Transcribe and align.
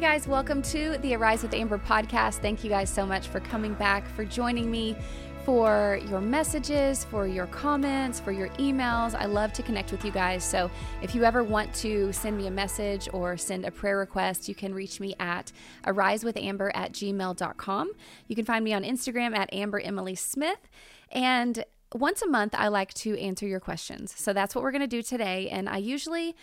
guys, 0.00 0.26
welcome 0.26 0.62
to 0.62 0.96
the 1.02 1.14
Arise 1.14 1.42
with 1.42 1.52
Amber 1.52 1.76
podcast. 1.76 2.36
Thank 2.36 2.64
you 2.64 2.70
guys 2.70 2.88
so 2.88 3.04
much 3.04 3.28
for 3.28 3.38
coming 3.38 3.74
back, 3.74 4.08
for 4.08 4.24
joining 4.24 4.70
me, 4.70 4.96
for 5.44 6.00
your 6.08 6.22
messages, 6.22 7.04
for 7.04 7.26
your 7.26 7.44
comments, 7.48 8.18
for 8.18 8.32
your 8.32 8.48
emails. 8.50 9.14
I 9.14 9.26
love 9.26 9.52
to 9.52 9.62
connect 9.62 9.92
with 9.92 10.02
you 10.02 10.10
guys. 10.10 10.42
So 10.42 10.70
if 11.02 11.14
you 11.14 11.24
ever 11.24 11.44
want 11.44 11.74
to 11.74 12.14
send 12.14 12.38
me 12.38 12.46
a 12.46 12.50
message 12.50 13.10
or 13.12 13.36
send 13.36 13.66
a 13.66 13.70
prayer 13.70 13.98
request, 13.98 14.48
you 14.48 14.54
can 14.54 14.72
reach 14.72 15.00
me 15.00 15.14
at 15.20 15.52
arisewithamber 15.84 16.70
at 16.72 16.92
gmail.com. 16.92 17.92
You 18.26 18.34
can 18.34 18.46
find 18.46 18.64
me 18.64 18.72
on 18.72 18.84
Instagram 18.84 19.36
at 19.36 19.52
Amber 19.52 19.80
Emily 19.80 20.14
Smith. 20.14 20.66
And 21.12 21.62
once 21.94 22.22
a 22.22 22.26
month, 22.26 22.54
I 22.56 22.68
like 22.68 22.94
to 22.94 23.20
answer 23.20 23.46
your 23.46 23.60
questions. 23.60 24.14
So 24.16 24.32
that's 24.32 24.54
what 24.54 24.64
we're 24.64 24.72
going 24.72 24.80
to 24.80 24.86
do 24.86 25.02
today. 25.02 25.50
And 25.50 25.68
I 25.68 25.76
usually 25.76 26.36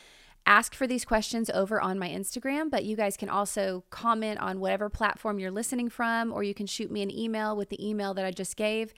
ask 0.48 0.74
for 0.74 0.88
these 0.88 1.06
questions 1.06 1.50
over 1.50 1.80
on 1.80 2.00
my 2.00 2.10
Instagram, 2.10 2.72
but 2.72 2.86
you 2.86 2.96
guys 2.96 3.18
can 3.18 3.30
also 3.30 3.84
comment 3.90 4.40
on 4.40 4.60
whatever 4.60 4.90
platform 4.90 5.40
you're 5.40 5.52
listening 5.52 5.90
from, 5.90 6.32
or 6.32 6.42
you 6.42 6.54
can 6.54 6.66
shoot 6.66 6.90
me 6.90 7.02
an 7.02 7.12
email 7.12 7.56
with 7.56 7.70
the 7.70 7.88
email 7.88 8.14
that 8.14 8.26
I 8.26 8.32
just 8.32 8.56
gave. 8.56 8.94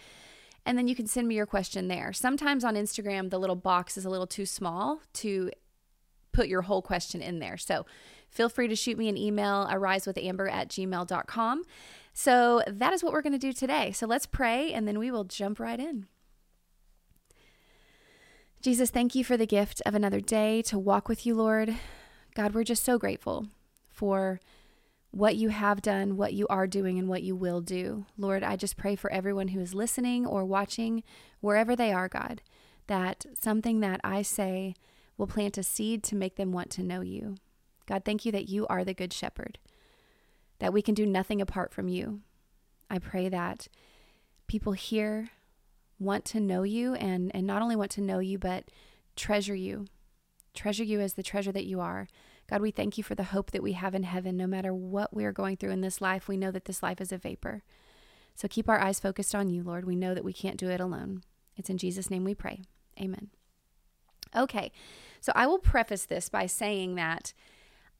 And 0.66 0.78
then 0.78 0.88
you 0.88 0.96
can 0.96 1.08
send 1.08 1.28
me 1.28 1.36
your 1.36 1.48
question 1.48 1.88
there. 1.88 2.14
Sometimes 2.14 2.64
on 2.64 2.76
Instagram, 2.76 3.32
the 3.32 3.40
little 3.40 3.56
box 3.56 3.98
is 3.98 4.06
a 4.06 4.10
little 4.10 4.28
too 4.28 4.46
small 4.46 5.02
to 5.14 5.50
put 6.32 6.48
your 6.48 6.62
whole 6.62 6.82
question 6.82 7.22
in 7.22 7.40
there. 7.40 7.58
So 7.58 7.86
feel 8.30 8.50
free 8.50 8.68
to 8.68 8.76
shoot 8.76 8.98
me 8.98 9.10
an 9.10 9.18
email, 9.18 9.68
arisewithamber 9.72 10.52
at 10.52 10.70
gmail.com. 10.70 11.64
So 12.14 12.62
that 12.68 12.94
is 12.94 13.04
what 13.04 13.14
we're 13.14 13.22
going 13.22 13.34
to 13.34 13.40
do 13.40 13.54
today. 13.54 13.92
So 13.92 14.06
let's 14.06 14.26
pray 14.26 14.72
and 14.72 14.88
then 14.88 15.00
we 15.00 15.10
will 15.10 15.24
jump 15.24 15.60
right 15.60 15.80
in. 15.80 16.08
Jesus, 18.62 18.90
thank 18.90 19.16
you 19.16 19.24
for 19.24 19.38
the 19.38 19.46
gift 19.46 19.82
of 19.86 19.96
another 19.96 20.20
day 20.20 20.62
to 20.64 20.78
walk 20.78 21.08
with 21.08 21.26
you, 21.26 21.34
Lord. 21.34 21.78
God, 22.36 22.54
we're 22.54 22.66
just 22.66 22.84
so 22.84 22.98
grateful 22.98 23.48
for 23.88 24.42
what 25.12 25.38
you 25.38 25.48
have 25.48 25.82
done, 25.82 26.18
what 26.18 26.34
you 26.34 26.46
are 26.50 26.68
doing, 26.68 27.00
and 27.00 27.08
what 27.08 27.24
you 27.24 27.38
will 27.38 27.62
do. 27.62 28.06
Lord, 28.18 28.44
I 28.44 28.58
just 28.58 28.76
pray 28.76 28.98
for 28.98 29.10
everyone 29.14 29.50
who 29.50 29.62
is 29.62 29.74
listening 29.74 30.26
or 30.26 30.44
watching, 30.44 31.04
wherever 31.40 31.74
they 31.74 31.94
are, 31.94 32.10
God, 32.10 32.42
that 32.88 33.26
something 33.40 33.80
that 33.80 34.02
I 34.04 34.24
say 34.24 34.76
will 35.18 35.26
plant 35.26 35.58
a 35.58 35.64
seed 35.64 36.04
to 36.04 36.18
make 36.18 36.36
them 36.36 36.52
want 36.52 36.70
to 36.72 36.84
know 36.84 37.00
you. 37.00 37.36
God, 37.86 38.04
thank 38.04 38.26
you 38.26 38.32
that 38.34 38.50
you 38.50 38.68
are 38.68 38.84
the 38.84 38.94
good 38.94 39.14
shepherd, 39.14 39.58
that 40.60 40.74
we 40.74 40.82
can 40.82 40.94
do 40.94 41.06
nothing 41.06 41.42
apart 41.42 41.74
from 41.74 41.88
you. 41.88 42.20
I 42.90 43.00
pray 43.00 43.30
that 43.30 43.70
people 44.48 44.74
hear 44.74 45.30
want 46.00 46.26
to 46.26 46.40
know 46.40 46.64
you 46.64 46.96
and 46.96 47.32
and 47.36 47.46
not 47.46 47.62
only 47.62 47.76
want 47.76 47.92
to 47.92 48.02
know 48.02 48.20
you 48.20 48.38
but 48.38 48.66
treasure 49.16 49.56
you. 49.56 49.86
Treasure 50.54 50.84
you 50.84 51.00
as 51.00 51.14
the 51.14 51.24
treasure 51.24 51.52
that 51.52 51.66
you 51.66 51.80
are. 51.80 52.08
God 52.50 52.62
we 52.62 52.72
thank 52.72 52.98
you 52.98 53.04
for 53.04 53.16
the 53.16 53.26
hope 53.26 53.52
that 53.52 53.62
we 53.62 53.74
have 53.74 53.94
in 53.94 54.04
heaven. 54.04 54.36
No 54.38 54.48
matter 54.48 54.74
what 54.74 55.16
we 55.16 55.26
are 55.26 55.32
going 55.32 55.58
through 55.58 55.72
in 55.72 55.82
this 55.82 56.02
life 56.02 56.28
we 56.28 56.38
know 56.38 56.52
that 56.52 56.66
this 56.66 56.82
life 56.82 57.02
is 57.02 57.12
a 57.12 57.18
vapor. 57.18 57.64
So 58.36 58.48
keep 58.48 58.70
our 58.70 58.80
eyes 58.80 59.00
focused 59.00 59.36
on 59.36 59.50
you 59.50 59.64
lord. 59.64 59.86
We 59.86 59.96
know 59.96 60.14
that 60.14 60.24
we 60.24 60.34
can't 60.34 60.58
do 60.58 60.70
it 60.70 60.80
alone. 60.80 61.24
It's 61.56 61.70
in 61.70 61.78
jesus 61.78 62.10
name 62.10 62.24
we 62.24 62.36
pray. 62.36 62.62
Amen. 63.00 63.30
Okay. 64.36 64.72
So 65.22 65.32
i 65.36 65.46
will 65.46 65.60
preface 65.60 66.06
this 66.06 66.30
by 66.30 66.46
saying 66.46 66.96
that 66.96 67.34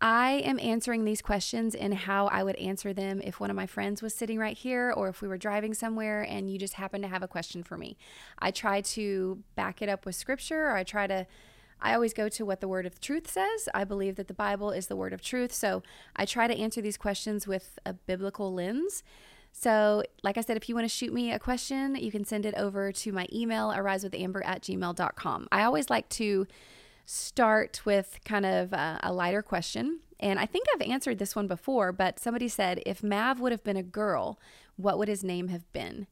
I 0.02 0.42
am 0.46 0.60
answering 0.60 1.04
these 1.04 1.22
questions 1.22 1.76
in 1.76 1.92
how 1.92 2.28
I 2.28 2.42
would 2.42 2.56
answer 2.56 2.94
them 2.94 3.22
if 3.22 3.40
one 3.40 3.50
of 3.50 3.56
my 3.56 3.66
friends 3.66 4.02
was 4.02 4.14
sitting 4.14 4.40
right 4.40 4.58
here 4.58 4.94
or 4.96 5.10
if 5.10 5.22
we 5.22 5.28
were 5.28 5.38
driving 5.38 5.74
somewhere 5.74 6.22
and 6.22 6.50
you 6.50 6.58
just 6.58 6.76
happen 6.76 7.02
to 7.02 7.08
have 7.10 7.22
a 7.22 7.28
question 7.28 7.64
for 7.64 7.78
me. 7.78 7.98
I 8.40 8.52
try 8.52 8.80
to 8.82 9.44
back 9.56 9.82
it 9.82 9.90
up 9.90 10.06
with 10.06 10.16
scripture 10.16 10.68
or 10.68 10.76
I 10.76 10.84
try 10.84 11.08
to 11.08 11.28
I 11.82 11.94
always 11.94 12.14
go 12.14 12.28
to 12.30 12.46
what 12.46 12.60
the 12.60 12.68
word 12.68 12.86
of 12.86 13.00
truth 13.00 13.30
says. 13.30 13.70
I 13.74 13.86
believe 13.86 14.16
that 14.18 14.28
the 14.28 14.34
Bible 14.34 14.72
is 14.72 14.88
the 14.88 14.98
word 14.98 15.14
of 15.14 15.22
truth. 15.22 15.54
So 15.54 15.82
I 16.16 16.26
try 16.26 16.48
to 16.48 16.58
answer 16.58 16.82
these 16.82 16.98
questions 16.98 17.48
with 17.48 17.80
a 17.86 17.94
biblical 17.94 18.54
lens. 18.54 19.02
So, 19.52 20.04
like 20.22 20.38
I 20.38 20.42
said, 20.42 20.58
if 20.58 20.70
you 20.70 20.76
want 20.76 20.86
to 20.86 20.94
shoot 20.94 21.12
me 21.12 21.32
a 21.32 21.40
question, 21.40 21.96
you 21.96 22.12
can 22.12 22.24
send 22.24 22.46
it 22.46 22.54
over 22.56 22.92
to 22.92 23.12
my 23.12 23.28
email, 23.34 23.70
arisewithamber 23.70 24.42
at 24.46 24.62
gmail.com. 24.62 25.48
I 25.52 25.64
always 25.64 25.90
like 25.90 26.08
to 26.10 26.46
start 27.12 27.82
with 27.86 28.20
kind 28.24 28.46
of 28.46 28.72
a, 28.72 29.00
a 29.02 29.12
lighter 29.12 29.42
question. 29.42 30.02
And 30.20 30.38
I 30.38 30.46
think 30.46 30.68
I've 30.72 30.88
answered 30.88 31.18
this 31.18 31.36
one 31.36 31.48
before, 31.48 31.92
but 31.92 32.20
somebody 32.20 32.48
said, 32.48 32.84
if 32.86 33.02
Mav 33.02 33.40
would 33.40 33.52
have 33.52 33.64
been 33.64 33.78
a 33.78 33.82
girl, 33.82 34.40
what 34.76 35.00
would 35.00 35.08
his 35.08 35.24
name 35.24 35.48
have 35.48 35.72
been? 35.74 36.06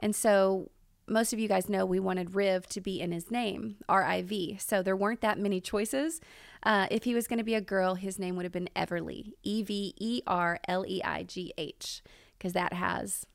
And 0.00 0.16
so 0.16 0.72
most 1.06 1.32
of 1.32 1.38
you 1.38 1.46
guys 1.46 1.68
know 1.68 1.86
we 1.86 2.00
wanted 2.00 2.34
Riv 2.34 2.66
to 2.70 2.80
be 2.80 3.00
in 3.00 3.12
his 3.12 3.30
name, 3.30 3.76
R 3.88 4.02
I 4.02 4.22
V. 4.22 4.56
So 4.58 4.82
there 4.82 4.96
weren't 4.96 5.20
that 5.20 5.38
many 5.38 5.60
choices. 5.60 6.20
Uh, 6.64 6.88
if 6.90 7.04
he 7.04 7.14
was 7.14 7.28
going 7.28 7.38
to 7.38 7.44
be 7.44 7.54
a 7.54 7.60
girl, 7.60 7.94
his 7.94 8.18
name 8.18 8.34
would 8.34 8.44
have 8.44 8.52
been 8.52 8.70
Everly, 8.74 9.34
E 9.44 9.62
V 9.62 9.94
E 9.96 10.22
R 10.26 10.58
L 10.66 10.84
E 10.84 11.00
I 11.04 11.22
G 11.22 11.52
H, 11.56 12.02
because 12.36 12.52
that 12.54 12.72
has 12.72 13.26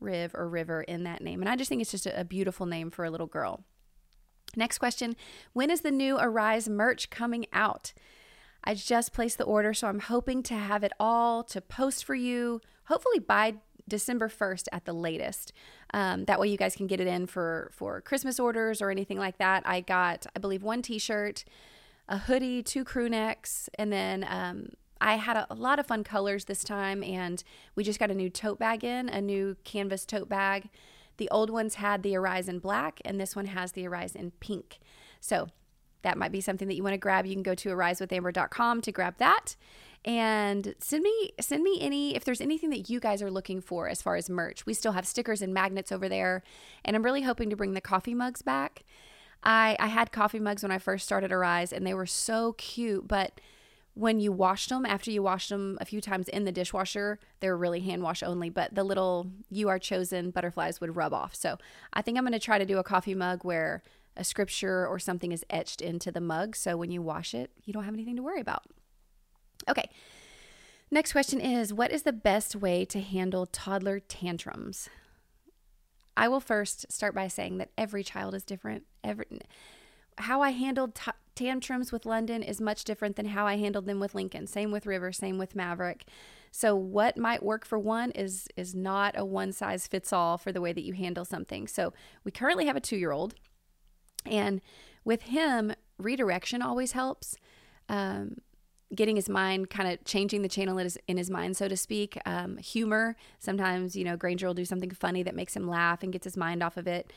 Riv 0.00 0.34
or 0.34 0.48
River 0.48 0.80
in 0.80 1.04
that 1.04 1.20
name. 1.20 1.42
And 1.42 1.48
I 1.50 1.56
just 1.56 1.68
think 1.68 1.82
it's 1.82 1.90
just 1.90 2.06
a, 2.06 2.20
a 2.20 2.24
beautiful 2.24 2.64
name 2.64 2.90
for 2.90 3.04
a 3.04 3.10
little 3.10 3.26
girl. 3.26 3.64
Next 4.56 4.78
question 4.78 5.16
When 5.52 5.70
is 5.70 5.80
the 5.82 5.90
new 5.90 6.16
Arise 6.18 6.68
merch 6.68 7.10
coming 7.10 7.46
out? 7.52 7.92
I 8.64 8.74
just 8.74 9.12
placed 9.12 9.38
the 9.38 9.44
order, 9.44 9.74
so 9.74 9.88
I'm 9.88 10.00
hoping 10.00 10.42
to 10.44 10.54
have 10.54 10.82
it 10.82 10.92
all 10.98 11.44
to 11.44 11.60
post 11.60 12.04
for 12.04 12.14
you, 12.14 12.62
hopefully 12.84 13.18
by 13.18 13.56
December 13.86 14.28
1st 14.28 14.68
at 14.72 14.86
the 14.86 14.94
latest. 14.94 15.52
Um, 15.92 16.24
that 16.24 16.40
way 16.40 16.48
you 16.48 16.56
guys 16.56 16.74
can 16.74 16.86
get 16.86 17.00
it 17.00 17.06
in 17.06 17.26
for, 17.26 17.70
for 17.72 18.00
Christmas 18.00 18.40
orders 18.40 18.80
or 18.80 18.90
anything 18.90 19.18
like 19.18 19.36
that. 19.38 19.62
I 19.66 19.80
got, 19.80 20.26
I 20.34 20.38
believe, 20.38 20.62
one 20.62 20.80
t 20.80 20.98
shirt, 20.98 21.44
a 22.08 22.18
hoodie, 22.18 22.62
two 22.62 22.84
crew 22.84 23.08
necks, 23.08 23.68
and 23.78 23.92
then 23.92 24.26
um, 24.28 24.70
I 25.00 25.16
had 25.16 25.36
a, 25.36 25.46
a, 25.50 25.54
lot 25.54 25.78
of 25.78 25.86
fun 25.86 26.04
colors 26.04 26.46
this 26.46 26.64
time, 26.64 27.02
and 27.02 27.42
we 27.74 27.84
just 27.84 28.00
got 28.00 28.10
a 28.10 28.14
new 28.14 28.30
tote 28.30 28.58
bag 28.58 28.84
in, 28.84 29.08
a 29.08 29.20
new 29.20 29.56
canvas 29.64 30.06
tote 30.06 30.28
bag. 30.28 30.70
The 31.16 31.28
old 31.30 31.50
ones 31.50 31.76
had 31.76 32.02
the 32.02 32.16
Arise 32.16 32.48
in 32.48 32.58
black, 32.58 33.00
and 33.04 33.20
this 33.20 33.36
one 33.36 33.46
has 33.46 33.72
the 33.72 33.86
Arise 33.86 34.14
in 34.14 34.32
pink. 34.32 34.80
So 35.20 35.48
that 36.02 36.18
might 36.18 36.32
be 36.32 36.40
something 36.40 36.68
that 36.68 36.74
you 36.74 36.82
want 36.82 36.94
to 36.94 36.98
grab. 36.98 37.26
You 37.26 37.34
can 37.34 37.42
go 37.42 37.54
to 37.54 37.70
arisewithamber.com 37.70 38.80
to 38.82 38.92
grab 38.92 39.16
that. 39.18 39.56
And 40.04 40.74
send 40.78 41.02
me 41.02 41.32
send 41.40 41.62
me 41.62 41.78
any 41.80 42.14
if 42.14 42.24
there's 42.24 42.42
anything 42.42 42.68
that 42.70 42.90
you 42.90 43.00
guys 43.00 43.22
are 43.22 43.30
looking 43.30 43.62
for 43.62 43.88
as 43.88 44.02
far 44.02 44.16
as 44.16 44.28
merch. 44.28 44.66
We 44.66 44.74
still 44.74 44.92
have 44.92 45.06
stickers 45.06 45.40
and 45.40 45.54
magnets 45.54 45.90
over 45.90 46.10
there. 46.10 46.42
And 46.84 46.94
I'm 46.94 47.02
really 47.02 47.22
hoping 47.22 47.48
to 47.48 47.56
bring 47.56 47.72
the 47.72 47.80
coffee 47.80 48.12
mugs 48.12 48.42
back. 48.42 48.84
I, 49.42 49.76
I 49.80 49.86
had 49.86 50.12
coffee 50.12 50.40
mugs 50.40 50.62
when 50.62 50.72
I 50.72 50.78
first 50.78 51.06
started 51.06 51.32
Arise 51.32 51.72
and 51.72 51.86
they 51.86 51.94
were 51.94 52.06
so 52.06 52.52
cute, 52.52 53.08
but 53.08 53.40
when 53.94 54.18
you 54.18 54.32
washed 54.32 54.68
them, 54.68 54.84
after 54.84 55.10
you 55.10 55.22
washed 55.22 55.50
them 55.50 55.78
a 55.80 55.84
few 55.84 56.00
times 56.00 56.28
in 56.28 56.44
the 56.44 56.52
dishwasher, 56.52 57.18
they're 57.40 57.56
really 57.56 57.80
hand 57.80 58.02
wash 58.02 58.22
only, 58.22 58.50
but 58.50 58.74
the 58.74 58.82
little 58.82 59.30
you 59.50 59.68
are 59.68 59.78
chosen 59.78 60.30
butterflies 60.30 60.80
would 60.80 60.96
rub 60.96 61.14
off. 61.14 61.34
So 61.34 61.58
I 61.92 62.02
think 62.02 62.18
I'm 62.18 62.24
going 62.24 62.32
to 62.32 62.40
try 62.40 62.58
to 62.58 62.66
do 62.66 62.78
a 62.78 62.84
coffee 62.84 63.14
mug 63.14 63.44
where 63.44 63.82
a 64.16 64.24
scripture 64.24 64.86
or 64.86 64.98
something 64.98 65.32
is 65.32 65.44
etched 65.48 65.80
into 65.80 66.10
the 66.10 66.20
mug. 66.20 66.56
So 66.56 66.76
when 66.76 66.90
you 66.90 67.02
wash 67.02 67.34
it, 67.34 67.50
you 67.64 67.72
don't 67.72 67.84
have 67.84 67.94
anything 67.94 68.16
to 68.16 68.22
worry 68.22 68.40
about. 68.40 68.64
Okay. 69.68 69.88
Next 70.90 71.12
question 71.12 71.40
is 71.40 71.72
What 71.72 71.92
is 71.92 72.02
the 72.02 72.12
best 72.12 72.56
way 72.56 72.84
to 72.86 73.00
handle 73.00 73.46
toddler 73.46 74.00
tantrums? 74.00 74.88
I 76.16 76.28
will 76.28 76.40
first 76.40 76.92
start 76.92 77.14
by 77.14 77.28
saying 77.28 77.58
that 77.58 77.70
every 77.76 78.04
child 78.04 78.34
is 78.34 78.44
different. 78.44 78.84
Every 79.02 79.26
how 80.18 80.42
I 80.42 80.50
handled 80.50 80.94
t- 80.94 81.10
tantrums 81.34 81.92
with 81.92 82.06
London 82.06 82.42
is 82.42 82.60
much 82.60 82.84
different 82.84 83.16
than 83.16 83.26
how 83.26 83.46
I 83.46 83.56
handled 83.56 83.86
them 83.86 84.00
with 84.00 84.14
Lincoln. 84.14 84.46
Same 84.46 84.70
with 84.70 84.86
River, 84.86 85.12
same 85.12 85.38
with 85.38 85.54
Maverick. 85.54 86.06
So 86.50 86.76
what 86.76 87.16
might 87.16 87.42
work 87.42 87.64
for 87.64 87.78
one 87.78 88.12
is 88.12 88.46
is 88.56 88.74
not 88.74 89.18
a 89.18 89.24
one 89.24 89.52
size 89.52 89.86
fits 89.86 90.12
all 90.12 90.38
for 90.38 90.52
the 90.52 90.60
way 90.60 90.72
that 90.72 90.84
you 90.84 90.92
handle 90.92 91.24
something. 91.24 91.66
So 91.66 91.92
we 92.22 92.30
currently 92.30 92.66
have 92.66 92.76
a 92.76 92.80
2-year-old 92.80 93.34
and 94.24 94.60
with 95.04 95.22
him 95.22 95.74
redirection 95.98 96.62
always 96.62 96.92
helps. 96.92 97.36
Um, 97.88 98.36
getting 98.94 99.16
his 99.16 99.28
mind 99.28 99.70
kind 99.70 99.92
of 99.92 100.04
changing 100.04 100.42
the 100.42 100.48
channel 100.48 100.78
in 100.78 100.84
his, 100.84 100.98
in 101.08 101.16
his 101.16 101.30
mind 101.30 101.56
so 101.56 101.66
to 101.68 101.76
speak 101.76 102.16
um, 102.26 102.58
humor 102.58 103.16
sometimes 103.38 103.96
you 103.96 104.04
know 104.04 104.16
granger 104.16 104.46
will 104.46 104.54
do 104.54 104.64
something 104.64 104.90
funny 104.90 105.22
that 105.22 105.34
makes 105.34 105.56
him 105.56 105.66
laugh 105.66 106.02
and 106.02 106.12
gets 106.12 106.24
his 106.24 106.36
mind 106.36 106.62
off 106.62 106.76
of 106.76 106.86
it 106.86 107.12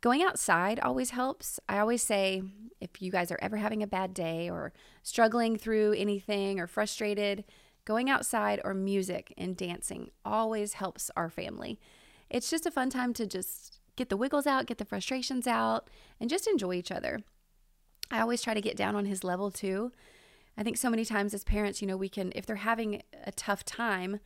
Going 0.00 0.22
outside 0.22 0.80
always 0.80 1.10
helps. 1.10 1.60
I 1.68 1.78
always 1.78 2.02
say 2.02 2.42
if 2.80 3.02
you 3.02 3.10
guys 3.10 3.30
are 3.30 3.38
ever 3.42 3.58
having 3.58 3.82
a 3.82 3.86
bad 3.86 4.14
day 4.14 4.48
or 4.48 4.72
struggling 5.02 5.56
through 5.56 5.92
anything 5.92 6.58
or 6.58 6.66
frustrated, 6.66 7.44
going 7.84 8.08
outside 8.08 8.60
or 8.64 8.72
music 8.72 9.34
and 9.36 9.56
dancing 9.56 10.10
always 10.24 10.74
helps 10.74 11.10
our 11.16 11.28
family. 11.28 11.78
It's 12.30 12.48
just 12.48 12.64
a 12.64 12.70
fun 12.70 12.88
time 12.88 13.12
to 13.14 13.26
just 13.26 13.80
get 13.96 14.08
the 14.08 14.16
wiggles 14.16 14.46
out, 14.46 14.66
get 14.66 14.78
the 14.78 14.84
frustrations 14.86 15.46
out, 15.46 15.90
and 16.18 16.30
just 16.30 16.46
enjoy 16.46 16.74
each 16.74 16.90
other. 16.90 17.20
I 18.10 18.20
always 18.20 18.40
try 18.40 18.54
to 18.54 18.60
get 18.60 18.76
down 18.76 18.96
on 18.96 19.04
his 19.04 19.22
level 19.22 19.50
too. 19.50 19.92
I 20.56 20.62
think 20.62 20.78
so 20.78 20.90
many 20.90 21.04
times 21.04 21.34
as 21.34 21.44
parents, 21.44 21.82
you 21.82 21.88
know, 21.88 21.96
we 21.96 22.08
can, 22.08 22.32
if 22.34 22.46
they're 22.46 22.56
having 22.56 23.02
a 23.24 23.32
tough 23.32 23.64
time, 23.64 24.20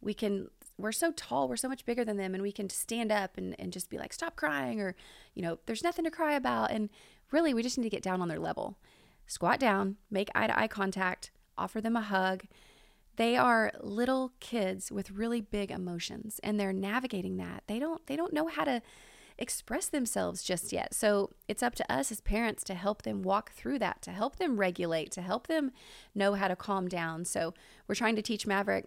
we 0.00 0.14
can 0.14 0.48
we're 0.78 0.92
so 0.92 1.12
tall, 1.12 1.48
we're 1.48 1.56
so 1.56 1.68
much 1.68 1.84
bigger 1.84 2.04
than 2.04 2.16
them, 2.16 2.34
and 2.34 2.42
we 2.42 2.52
can 2.52 2.68
stand 2.68 3.12
up 3.12 3.36
and, 3.36 3.54
and 3.58 3.72
just 3.72 3.90
be 3.90 3.98
like, 3.98 4.12
stop 4.12 4.36
crying, 4.36 4.80
or, 4.80 4.94
you 5.34 5.42
know, 5.42 5.58
there's 5.66 5.84
nothing 5.84 6.04
to 6.04 6.10
cry 6.10 6.34
about. 6.34 6.70
And 6.70 6.88
really, 7.30 7.54
we 7.54 7.62
just 7.62 7.78
need 7.78 7.84
to 7.84 7.90
get 7.90 8.02
down 8.02 8.20
on 8.20 8.28
their 8.28 8.40
level. 8.40 8.78
Squat 9.26 9.60
down, 9.60 9.96
make 10.10 10.30
eye 10.34 10.46
to 10.46 10.58
eye 10.58 10.68
contact, 10.68 11.30
offer 11.56 11.80
them 11.80 11.96
a 11.96 12.00
hug, 12.00 12.44
they 13.16 13.36
are 13.36 13.72
little 13.80 14.32
kids 14.40 14.90
with 14.90 15.10
really 15.10 15.40
big 15.40 15.70
emotions 15.70 16.40
and 16.42 16.58
they're 16.58 16.72
navigating 16.72 17.36
that. 17.36 17.62
They 17.66 17.78
don't 17.78 18.04
they 18.06 18.16
don't 18.16 18.32
know 18.32 18.48
how 18.48 18.64
to 18.64 18.82
express 19.38 19.86
themselves 19.86 20.42
just 20.42 20.72
yet. 20.72 20.94
So 20.94 21.30
it's 21.48 21.62
up 21.62 21.74
to 21.76 21.92
us 21.92 22.12
as 22.12 22.20
parents 22.20 22.62
to 22.64 22.74
help 22.74 23.02
them 23.02 23.22
walk 23.22 23.52
through 23.52 23.78
that, 23.80 24.02
to 24.02 24.10
help 24.10 24.36
them 24.36 24.58
regulate, 24.58 25.10
to 25.12 25.22
help 25.22 25.46
them 25.46 25.72
know 26.14 26.34
how 26.34 26.48
to 26.48 26.56
calm 26.56 26.88
down. 26.88 27.24
So 27.24 27.54
we're 27.86 27.94
trying 27.94 28.16
to 28.16 28.22
teach 28.22 28.46
Maverick 28.46 28.86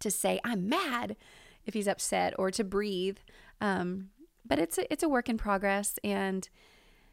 to 0.00 0.10
say, 0.10 0.40
I'm 0.44 0.68
mad 0.68 1.16
if 1.64 1.74
he's 1.74 1.88
upset 1.88 2.34
or 2.38 2.50
to 2.52 2.64
breathe. 2.64 3.18
Um, 3.60 4.10
but 4.44 4.58
it's 4.58 4.78
a, 4.78 4.90
it's 4.92 5.02
a 5.02 5.08
work 5.08 5.28
in 5.28 5.38
progress. 5.38 5.98
And 6.04 6.48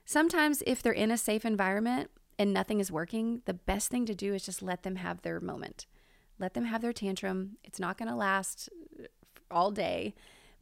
sometimes 0.05 0.61
if 0.65 0.81
they're 0.81 0.91
in 0.91 1.11
a 1.11 1.17
safe 1.17 1.45
environment 1.45 2.11
and 2.37 2.53
nothing 2.53 2.79
is 2.79 2.91
working, 2.91 3.41
the 3.45 3.53
best 3.53 3.89
thing 3.89 4.05
to 4.05 4.15
do 4.15 4.33
is 4.33 4.45
just 4.45 4.61
let 4.61 4.83
them 4.83 4.97
have 4.97 5.21
their 5.21 5.39
moment. 5.39 5.85
Let 6.39 6.53
them 6.53 6.65
have 6.65 6.81
their 6.81 6.93
tantrum. 6.93 7.57
It's 7.63 7.79
not 7.79 7.97
going 7.97 8.09
to 8.09 8.15
last 8.15 8.69
all 9.49 9.71
day, 9.71 10.13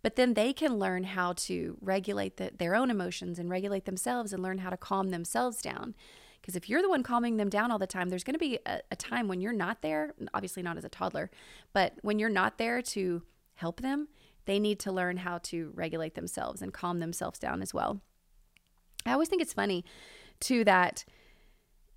but 0.02 0.16
then 0.16 0.34
they 0.34 0.54
can 0.54 0.78
learn 0.78 1.04
how 1.04 1.34
to 1.34 1.78
regulate 1.82 2.38
the, 2.38 2.52
their 2.58 2.76
own 2.76 2.90
emotions 2.90 3.40
and 3.40 3.50
regulate 3.50 3.86
themselves 3.86 4.34
and 4.34 4.44
learn 4.44 4.60
how 4.60 4.70
to 4.70 4.78
calm 4.78 5.10
themselves 5.10 5.62
down. 5.62 5.96
Because 6.42 6.56
if 6.56 6.68
you're 6.68 6.82
the 6.82 6.90
one 6.90 7.04
calming 7.04 7.38
them 7.38 7.50
down 7.50 7.72
all 7.72 7.78
the 7.78 7.88
time, 7.88 8.10
there's 8.10 8.24
going 8.24 8.34
to 8.34 8.40
be 8.40 8.60
a, 8.66 8.80
a 8.92 8.96
time 8.96 9.28
when 9.28 9.42
you're 9.42 9.54
not 9.54 9.82
there, 9.82 10.14
obviously 10.34 10.64
not 10.64 10.78
as 10.78 10.84
a 10.84 10.90
toddler, 10.90 11.30
but 11.72 11.94
when 12.02 12.18
you're 12.18 12.30
not 12.30 12.58
there 12.58 12.82
to 12.82 13.22
help 13.56 13.82
them, 13.82 14.08
they 14.46 14.60
need 14.60 14.80
to 14.80 14.92
learn 14.92 15.18
how 15.18 15.38
to 15.38 15.72
regulate 15.76 16.16
themselves 16.16 16.62
and 16.62 16.74
calm 16.74 17.00
themselves 17.00 17.38
down 17.38 17.62
as 17.62 17.74
well. 17.74 18.02
I 19.06 19.14
always 19.14 19.30
think 19.30 19.42
it's 19.42 19.54
funny, 19.54 19.86
too, 20.40 20.64
that, 20.64 21.06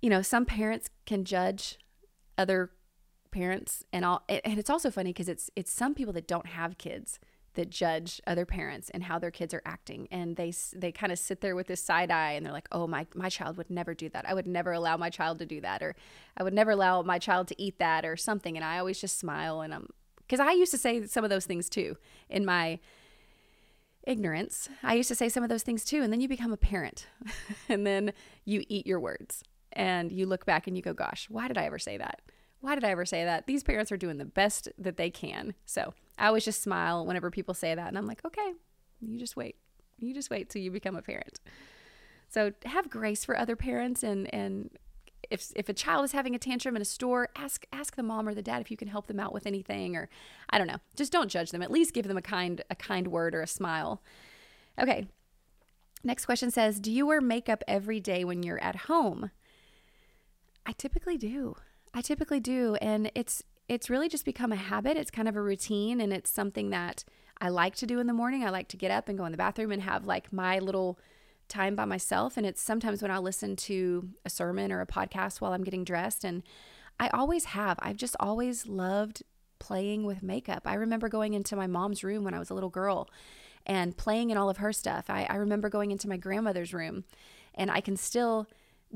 you 0.01 0.09
know, 0.09 0.21
some 0.21 0.45
parents 0.45 0.89
can 1.05 1.25
judge 1.25 1.79
other 2.37 2.71
parents 3.31 3.83
and 3.91 4.05
all 4.05 4.23
and 4.29 4.57
it's 4.57 4.69
also 4.69 4.89
funny 4.89 5.09
because 5.11 5.27
it's 5.27 5.51
it's 5.57 5.69
some 5.69 5.93
people 5.93 6.13
that 6.13 6.25
don't 6.25 6.45
have 6.45 6.77
kids 6.77 7.19
that 7.55 7.69
judge 7.69 8.21
other 8.27 8.45
parents 8.45 8.89
and 8.91 9.03
how 9.03 9.19
their 9.19 9.31
kids 9.31 9.53
are 9.53 9.61
acting. 9.65 10.07
And 10.11 10.35
they 10.35 10.53
they 10.73 10.91
kind 10.91 11.11
of 11.11 11.19
sit 11.19 11.41
there 11.41 11.55
with 11.55 11.67
this 11.67 11.81
side 11.81 12.11
eye 12.11 12.31
and 12.31 12.45
they're 12.45 12.53
like 12.53 12.67
oh 12.71 12.87
my 12.87 13.07
my 13.13 13.29
child 13.29 13.57
would 13.57 13.69
never 13.69 13.93
do 13.93 14.09
that. 14.09 14.27
I 14.27 14.33
would 14.33 14.47
never 14.47 14.71
allow 14.71 14.97
my 14.97 15.09
child 15.09 15.39
to 15.39 15.45
do 15.45 15.61
that 15.61 15.81
or 15.81 15.95
i 16.37 16.43
would 16.43 16.53
never 16.53 16.71
allow 16.71 17.01
my 17.01 17.19
child 17.19 17.47
to 17.49 17.61
eat 17.61 17.79
that 17.79 18.05
or 18.05 18.15
something. 18.15 18.55
And 18.55 18.63
i 18.63 18.77
always 18.79 18.99
just 18.99 19.17
smile 19.17 19.61
and 19.61 19.73
i'm 19.73 19.89
because 20.17 20.39
i 20.39 20.51
used 20.51 20.71
to 20.71 20.77
say 20.77 21.05
some 21.07 21.23
of 21.23 21.29
those 21.29 21.45
things 21.45 21.69
too 21.69 21.97
in 22.29 22.45
my 22.45 22.79
ignorance. 24.03 24.69
I 24.83 24.93
used 24.93 25.09
to 25.09 25.15
say 25.15 25.29
some 25.29 25.41
of 25.41 25.49
those 25.49 25.63
things 25.63 25.83
too. 25.83 26.03
And 26.03 26.13
then 26.13 26.21
you 26.21 26.27
become 26.27 26.53
a 26.53 26.57
parent 26.57 27.07
and 27.69 27.87
then 27.87 28.13
you 28.43 28.63
eat 28.69 28.85
your 28.85 28.99
words 28.99 29.43
and 29.73 30.11
you 30.11 30.27
look 30.27 30.45
back 30.45 30.67
and 30.67 30.77
you 30.77 30.83
go 30.83 30.93
gosh 30.93 31.27
why 31.27 31.47
did 31.47 31.57
i 31.57 31.65
ever 31.65 31.79
say 31.79 31.97
that? 31.97 32.21
Why 32.65 32.73
did 32.73 32.83
I 32.83 32.89
ever 32.89 33.05
say 33.05 33.23
that? 33.25 33.45
These 33.45 33.63
parents 33.63 33.91
are 33.91 33.97
doing 33.97 34.17
the 34.17 34.25
best 34.25 34.69
that 34.79 34.97
they 34.97 35.11
can. 35.11 35.53
So 35.65 35.93
I 36.17 36.27
always 36.27 36.45
just 36.45 36.61
smile 36.61 37.05
whenever 37.05 37.29
people 37.29 37.53
say 37.53 37.75
that. 37.75 37.87
And 37.87 37.97
I'm 37.97 38.07
like, 38.07 38.23
okay, 38.25 38.53
you 39.01 39.19
just 39.19 39.35
wait. 39.35 39.55
You 39.99 40.13
just 40.13 40.29
wait 40.29 40.49
till 40.49 40.61
you 40.61 40.71
become 40.71 40.95
a 40.95 41.01
parent. 41.01 41.39
So 42.29 42.51
have 42.65 42.89
grace 42.89 43.23
for 43.23 43.37
other 43.37 43.55
parents 43.55 44.03
and, 44.03 44.33
and 44.33 44.69
if, 45.29 45.51
if 45.55 45.69
a 45.69 45.73
child 45.73 46.05
is 46.05 46.11
having 46.11 46.35
a 46.35 46.39
tantrum 46.39 46.75
in 46.75 46.81
a 46.81 46.85
store, 46.85 47.29
ask 47.35 47.65
ask 47.71 47.95
the 47.95 48.03
mom 48.03 48.27
or 48.27 48.33
the 48.33 48.41
dad 48.41 48.61
if 48.61 48.69
you 48.69 48.77
can 48.77 48.87
help 48.87 49.07
them 49.07 49.19
out 49.19 49.33
with 49.33 49.45
anything 49.45 49.95
or 49.95 50.09
I 50.49 50.57
don't 50.57 50.67
know. 50.67 50.79
Just 50.95 51.11
don't 51.11 51.29
judge 51.29 51.51
them. 51.51 51.61
At 51.61 51.71
least 51.71 51.93
give 51.93 52.07
them 52.07 52.17
a 52.17 52.21
kind 52.21 52.63
a 52.69 52.75
kind 52.75 53.07
word 53.07 53.33
or 53.35 53.41
a 53.41 53.47
smile. 53.47 54.01
Okay. 54.79 55.07
Next 56.03 56.25
question 56.25 56.51
says, 56.51 56.79
"Do 56.79 56.91
you 56.91 57.07
wear 57.07 57.21
makeup 57.21 57.63
every 57.67 57.99
day 57.99 58.23
when 58.23 58.43
you're 58.43 58.61
at 58.61 58.75
home?" 58.75 59.31
I 60.65 60.73
typically 60.73 61.17
do. 61.17 61.55
I 61.93 62.01
typically 62.01 62.39
do, 62.39 62.75
and 62.75 63.11
it's 63.15 63.43
it's 63.67 63.89
really 63.89 64.09
just 64.09 64.25
become 64.25 64.51
a 64.51 64.57
habit. 64.57 64.97
It's 64.97 65.11
kind 65.11 65.27
of 65.27 65.35
a 65.35 65.41
routine, 65.41 65.99
and 65.99 66.13
it's 66.13 66.31
something 66.31 66.69
that 66.69 67.03
I 67.39 67.49
like 67.49 67.75
to 67.75 67.87
do 67.87 67.99
in 67.99 68.07
the 68.07 68.13
morning. 68.13 68.43
I 68.43 68.49
like 68.49 68.67
to 68.69 68.77
get 68.77 68.91
up 68.91 69.09
and 69.09 69.17
go 69.17 69.25
in 69.25 69.31
the 69.31 69.37
bathroom 69.37 69.71
and 69.71 69.81
have 69.81 70.05
like 70.05 70.31
my 70.31 70.59
little 70.59 70.99
time 71.47 71.75
by 71.75 71.85
myself. 71.85 72.37
And 72.37 72.45
it's 72.45 72.61
sometimes 72.61 73.01
when 73.01 73.11
I 73.11 73.17
listen 73.17 73.55
to 73.57 74.09
a 74.25 74.29
sermon 74.29 74.71
or 74.71 74.81
a 74.81 74.87
podcast 74.87 75.41
while 75.41 75.53
I'm 75.53 75.63
getting 75.63 75.83
dressed. 75.83 76.23
And 76.23 76.43
I 76.99 77.09
always 77.09 77.45
have. 77.45 77.77
I've 77.81 77.97
just 77.97 78.15
always 78.19 78.67
loved 78.67 79.23
playing 79.59 80.05
with 80.05 80.23
makeup. 80.23 80.63
I 80.65 80.75
remember 80.75 81.09
going 81.09 81.33
into 81.33 81.55
my 81.55 81.67
mom's 81.67 82.03
room 82.03 82.23
when 82.23 82.33
I 82.33 82.39
was 82.39 82.49
a 82.49 82.53
little 82.53 82.69
girl 82.69 83.09
and 83.65 83.97
playing 83.97 84.29
in 84.29 84.37
all 84.37 84.49
of 84.49 84.57
her 84.57 84.71
stuff. 84.71 85.05
I, 85.09 85.25
I 85.29 85.35
remember 85.35 85.69
going 85.69 85.91
into 85.91 86.07
my 86.07 86.17
grandmother's 86.17 86.73
room, 86.73 87.03
and 87.55 87.71
I 87.71 87.81
can 87.81 87.97
still, 87.97 88.47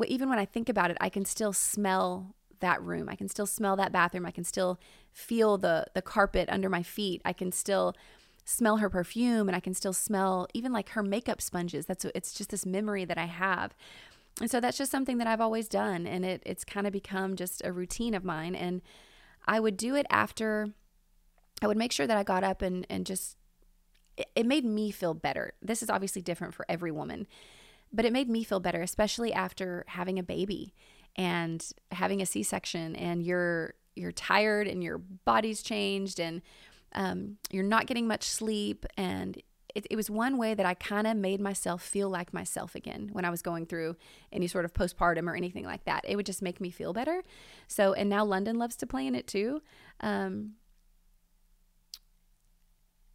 even 0.06 0.30
when 0.30 0.40
I 0.40 0.46
think 0.46 0.70
about 0.70 0.92
it, 0.92 0.98
I 1.02 1.10
can 1.10 1.26
still 1.26 1.54
smell 1.54 2.36
that 2.60 2.82
room. 2.82 3.10
I 3.10 3.16
can 3.16 3.30
still 3.30 3.46
smell 3.46 3.76
that 3.78 3.92
bathroom. 3.92 4.26
I 4.26 4.32
can 4.32 4.44
still 4.44 4.80
feel 5.12 5.58
the 5.58 5.86
the 5.94 6.02
carpet 6.02 6.50
under 6.50 6.70
my 6.70 6.84
feet. 6.84 7.22
I 7.26 7.34
can 7.34 7.52
still 7.52 7.96
smell 8.50 8.78
her 8.78 8.90
perfume 8.90 9.48
and 9.48 9.56
I 9.56 9.60
can 9.60 9.76
still 9.76 9.94
smell 9.94 10.48
even 10.56 10.74
like 10.74 10.90
her 10.90 11.04
makeup 11.04 11.42
sponges. 11.42 11.86
That's 11.86 12.06
it's 12.06 12.34
just 12.34 12.50
this 12.50 12.66
memory 12.66 13.06
that 13.06 13.18
I 13.18 13.26
have. 13.26 13.76
And 14.42 14.50
so 14.50 14.60
that's 14.60 14.78
just 14.78 14.92
something 14.92 15.18
that 15.20 15.28
I've 15.28 15.42
always 15.42 15.68
done 15.68 16.08
and 16.08 16.26
it 16.26 16.42
it's 16.46 16.66
kind 16.66 16.88
of 16.88 16.94
become 16.94 17.36
just 17.36 17.62
a 17.64 17.72
routine 17.72 18.14
of 18.14 18.24
mine 18.24 18.56
and 18.56 18.82
I 19.46 19.60
would 19.60 19.78
do 19.78 19.96
it 19.96 20.08
after 20.10 20.70
I 21.62 21.68
would 21.68 21.78
make 21.78 21.92
sure 21.92 22.08
that 22.08 22.18
I 22.18 22.24
got 22.24 22.44
up 22.44 22.62
and 22.62 22.88
and 22.90 23.06
just 23.06 23.38
it, 24.18 24.28
it 24.36 24.46
made 24.46 24.66
me 24.66 24.90
feel 24.90 25.14
better. 25.14 25.54
This 25.62 25.84
is 25.84 25.90
obviously 25.90 26.22
different 26.22 26.54
for 26.56 26.66
every 26.68 26.92
woman, 26.92 27.28
but 27.94 28.06
it 28.06 28.14
made 28.14 28.30
me 28.30 28.44
feel 28.44 28.60
better 28.60 28.82
especially 28.82 29.32
after 29.32 29.86
having 29.90 30.18
a 30.18 30.24
baby 30.24 30.74
and 31.16 31.66
having 31.92 32.22
a 32.22 32.26
C-section 32.26 32.96
and 32.96 33.24
you're 33.24 33.74
you're 33.96 34.12
tired 34.12 34.68
and 34.68 34.84
your 34.84 34.98
body's 34.98 35.62
changed 35.62 36.20
and 36.20 36.42
um, 36.94 37.38
you're 37.52 37.64
not 37.64 37.86
getting 37.86 38.08
much 38.08 38.24
sleep 38.24 38.86
and 38.98 39.42
it, 39.76 39.86
it 39.90 39.96
was 39.96 40.10
one 40.10 40.38
way 40.38 40.54
that 40.54 40.66
I 40.66 40.74
kind 40.74 41.08
of 41.08 41.18
made 41.18 41.40
myself 41.40 41.84
feel 41.84 42.10
like 42.10 42.34
myself 42.34 42.76
again 42.76 43.10
when 43.12 43.26
I 43.26 43.30
was 43.30 43.42
going 43.42 43.66
through 43.66 43.96
any 44.32 44.48
sort 44.48 44.66
of 44.66 44.74
postpartum 44.74 45.28
or 45.28 45.36
anything 45.36 45.66
like 45.66 45.86
that. 45.86 46.04
It 46.08 46.16
would 46.16 46.26
just 46.26 46.42
make 46.42 46.60
me 46.60 46.70
feel 46.72 46.94
better. 46.94 47.24
So, 47.68 47.94
and 47.94 48.10
now 48.10 48.26
London 48.26 48.58
loves 48.58 48.76
to 48.78 48.88
play 48.88 49.06
in 49.06 49.16
it 49.16 49.28
too. 49.28 49.62
Um, 50.00 50.54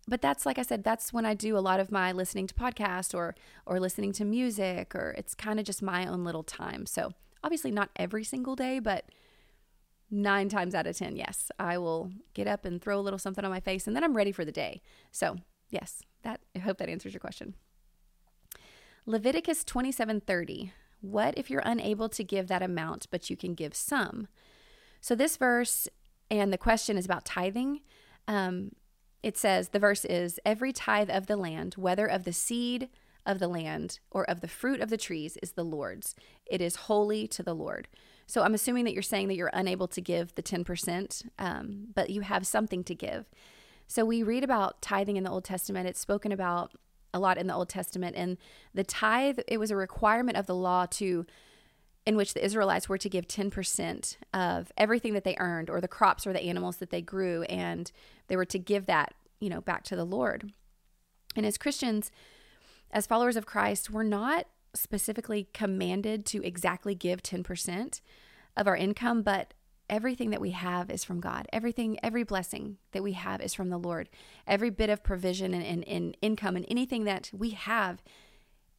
but 0.06 0.20
that's 0.20 0.44
like 0.44 0.58
I 0.58 0.62
said, 0.62 0.84
that's 0.84 1.12
when 1.12 1.24
I 1.24 1.34
do 1.34 1.56
a 1.56 1.60
lot 1.60 1.80
of 1.80 1.90
my 1.90 2.12
listening 2.12 2.46
to 2.48 2.54
podcasts 2.54 3.14
or 3.14 3.34
or 3.66 3.80
listening 3.80 4.12
to 4.12 4.24
music, 4.24 4.94
or 4.94 5.14
it's 5.16 5.34
kind 5.34 5.58
of 5.58 5.64
just 5.64 5.82
my 5.82 6.06
own 6.06 6.24
little 6.24 6.42
time. 6.42 6.84
So 6.86 7.14
Obviously, 7.44 7.70
not 7.70 7.90
every 7.94 8.24
single 8.24 8.56
day, 8.56 8.78
but 8.78 9.04
nine 10.10 10.48
times 10.48 10.74
out 10.74 10.86
of 10.86 10.96
10, 10.96 11.14
yes, 11.14 11.50
I 11.58 11.76
will 11.76 12.10
get 12.32 12.48
up 12.48 12.64
and 12.64 12.80
throw 12.80 12.98
a 12.98 13.02
little 13.02 13.18
something 13.18 13.44
on 13.44 13.50
my 13.50 13.60
face 13.60 13.86
and 13.86 13.94
then 13.94 14.02
I'm 14.02 14.16
ready 14.16 14.32
for 14.32 14.44
the 14.44 14.50
day. 14.50 14.80
So, 15.12 15.36
yes, 15.68 16.02
that 16.22 16.40
I 16.56 16.60
hope 16.60 16.78
that 16.78 16.88
answers 16.88 17.12
your 17.12 17.20
question. 17.20 17.54
Leviticus 19.04 19.62
27:30. 19.64 20.72
What 21.02 21.36
if 21.36 21.50
you're 21.50 21.60
unable 21.66 22.08
to 22.08 22.24
give 22.24 22.48
that 22.48 22.62
amount, 22.62 23.08
but 23.10 23.28
you 23.28 23.36
can 23.36 23.54
give 23.54 23.74
some? 23.74 24.26
So, 25.02 25.14
this 25.14 25.36
verse 25.36 25.86
and 26.30 26.50
the 26.50 26.58
question 26.58 26.96
is 26.96 27.04
about 27.04 27.26
tithing. 27.26 27.82
Um, 28.26 28.72
it 29.22 29.36
says, 29.36 29.70
the 29.70 29.78
verse 29.78 30.04
is, 30.06 30.40
Every 30.44 30.72
tithe 30.72 31.10
of 31.10 31.26
the 31.26 31.36
land, 31.36 31.74
whether 31.74 32.06
of 32.06 32.24
the 32.24 32.32
seed, 32.32 32.88
of 33.26 33.38
the 33.38 33.48
land 33.48 34.00
or 34.10 34.28
of 34.28 34.40
the 34.40 34.48
fruit 34.48 34.80
of 34.80 34.90
the 34.90 34.96
trees 34.96 35.36
is 35.42 35.52
the 35.52 35.64
Lord's. 35.64 36.14
It 36.46 36.60
is 36.60 36.76
holy 36.76 37.26
to 37.28 37.42
the 37.42 37.54
Lord. 37.54 37.88
So 38.26 38.42
I'm 38.42 38.54
assuming 38.54 38.84
that 38.84 38.94
you're 38.94 39.02
saying 39.02 39.28
that 39.28 39.34
you're 39.34 39.50
unable 39.52 39.88
to 39.88 40.00
give 40.00 40.34
the 40.34 40.42
10%, 40.42 41.26
um, 41.38 41.88
but 41.94 42.10
you 42.10 42.22
have 42.22 42.46
something 42.46 42.84
to 42.84 42.94
give. 42.94 43.30
So 43.86 44.04
we 44.04 44.22
read 44.22 44.44
about 44.44 44.80
tithing 44.80 45.16
in 45.16 45.24
the 45.24 45.30
Old 45.30 45.44
Testament. 45.44 45.88
It's 45.88 46.00
spoken 46.00 46.32
about 46.32 46.72
a 47.12 47.18
lot 47.18 47.38
in 47.38 47.46
the 47.46 47.54
Old 47.54 47.68
Testament. 47.68 48.16
And 48.16 48.38
the 48.72 48.84
tithe, 48.84 49.38
it 49.46 49.58
was 49.58 49.70
a 49.70 49.76
requirement 49.76 50.36
of 50.36 50.46
the 50.46 50.54
law 50.54 50.86
to 50.92 51.26
in 52.06 52.16
which 52.16 52.34
the 52.34 52.44
Israelites 52.44 52.88
were 52.88 52.98
to 52.98 53.08
give 53.08 53.26
10% 53.26 54.16
of 54.34 54.70
everything 54.76 55.14
that 55.14 55.24
they 55.24 55.36
earned 55.38 55.70
or 55.70 55.80
the 55.80 55.88
crops 55.88 56.26
or 56.26 56.34
the 56.34 56.42
animals 56.42 56.76
that 56.76 56.90
they 56.90 57.00
grew 57.00 57.44
and 57.44 57.90
they 58.28 58.36
were 58.36 58.44
to 58.44 58.58
give 58.58 58.84
that, 58.86 59.14
you 59.40 59.48
know, 59.48 59.62
back 59.62 59.84
to 59.84 59.96
the 59.96 60.04
Lord. 60.04 60.52
And 61.34 61.46
as 61.46 61.56
Christians, 61.56 62.10
as 62.94 63.08
followers 63.08 63.36
of 63.36 63.44
Christ, 63.44 63.90
we're 63.90 64.04
not 64.04 64.46
specifically 64.72 65.48
commanded 65.52 66.24
to 66.26 66.42
exactly 66.44 66.94
give 66.94 67.22
10% 67.22 68.00
of 68.56 68.68
our 68.68 68.76
income, 68.76 69.22
but 69.22 69.52
everything 69.90 70.30
that 70.30 70.40
we 70.40 70.52
have 70.52 70.90
is 70.90 71.02
from 71.02 71.20
God. 71.20 71.46
Everything, 71.52 71.98
every 72.04 72.22
blessing 72.22 72.78
that 72.92 73.02
we 73.02 73.12
have 73.12 73.40
is 73.42 73.52
from 73.52 73.68
the 73.68 73.78
Lord. 73.78 74.08
Every 74.46 74.70
bit 74.70 74.90
of 74.90 75.02
provision 75.02 75.52
and, 75.52 75.64
and, 75.64 75.86
and, 75.88 76.16
income 76.22 76.54
and 76.54 76.64
anything 76.70 77.02
that 77.04 77.30
we 77.34 77.50
have 77.50 78.00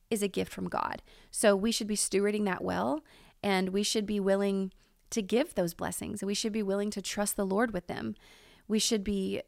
is 0.09 0.23
a 0.23 0.29
gift 0.29 0.51
from 0.51 0.69
God. 0.69 1.01
So 1.29 1.55
we 1.55 1.73
should 1.73 1.87
be 1.87 1.97
stewarding 1.97 2.45
that 2.45 2.63
well 2.63 3.03
and 3.43 3.69
we 3.69 3.83
should 3.83 4.05
be 4.05 4.21
willing 4.21 4.71
to 5.09 5.21
give 5.21 5.55
those 5.55 5.73
blessings. 5.73 6.23
We 6.23 6.33
should 6.33 6.53
be 6.53 6.63
willing 6.63 6.89
to 6.91 7.01
trust 7.01 7.35
the 7.35 7.45
Lord 7.45 7.73
with 7.73 7.87
them. 7.87 8.15
We 8.67 8.79
should 8.79 9.03
be 9.03 9.41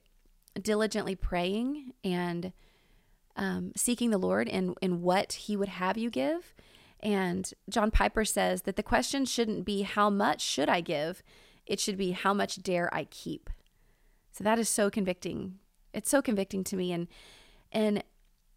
diligently 0.61 1.15
praying 1.15 1.93
and 2.03 2.51
um, 3.37 3.71
seeking 3.75 4.09
the 4.09 4.17
Lord 4.17 4.47
in, 4.47 4.75
in 4.81 5.01
what 5.01 5.33
He 5.33 5.55
would 5.55 5.69
have 5.69 5.97
you 5.97 6.09
give. 6.09 6.53
And 6.99 7.51
John 7.69 7.91
Piper 7.91 8.25
says 8.25 8.63
that 8.63 8.75
the 8.75 8.83
question 8.83 9.25
shouldn't 9.25 9.65
be, 9.65 9.83
How 9.83 10.09
much 10.09 10.41
should 10.41 10.67
I 10.69 10.81
give? 10.81 11.23
It 11.67 11.79
should 11.79 11.97
be, 11.97 12.11
how 12.11 12.33
much 12.33 12.63
dare 12.63 12.93
I 12.93 13.03
keep? 13.05 13.49
So 14.31 14.43
that 14.43 14.57
is 14.57 14.69
so 14.69 14.89
convicting. 14.89 15.59
It's 15.93 16.09
so 16.09 16.21
convicting 16.21 16.63
to 16.65 16.75
me. 16.75 16.93
And, 16.93 17.07
and 17.71 18.03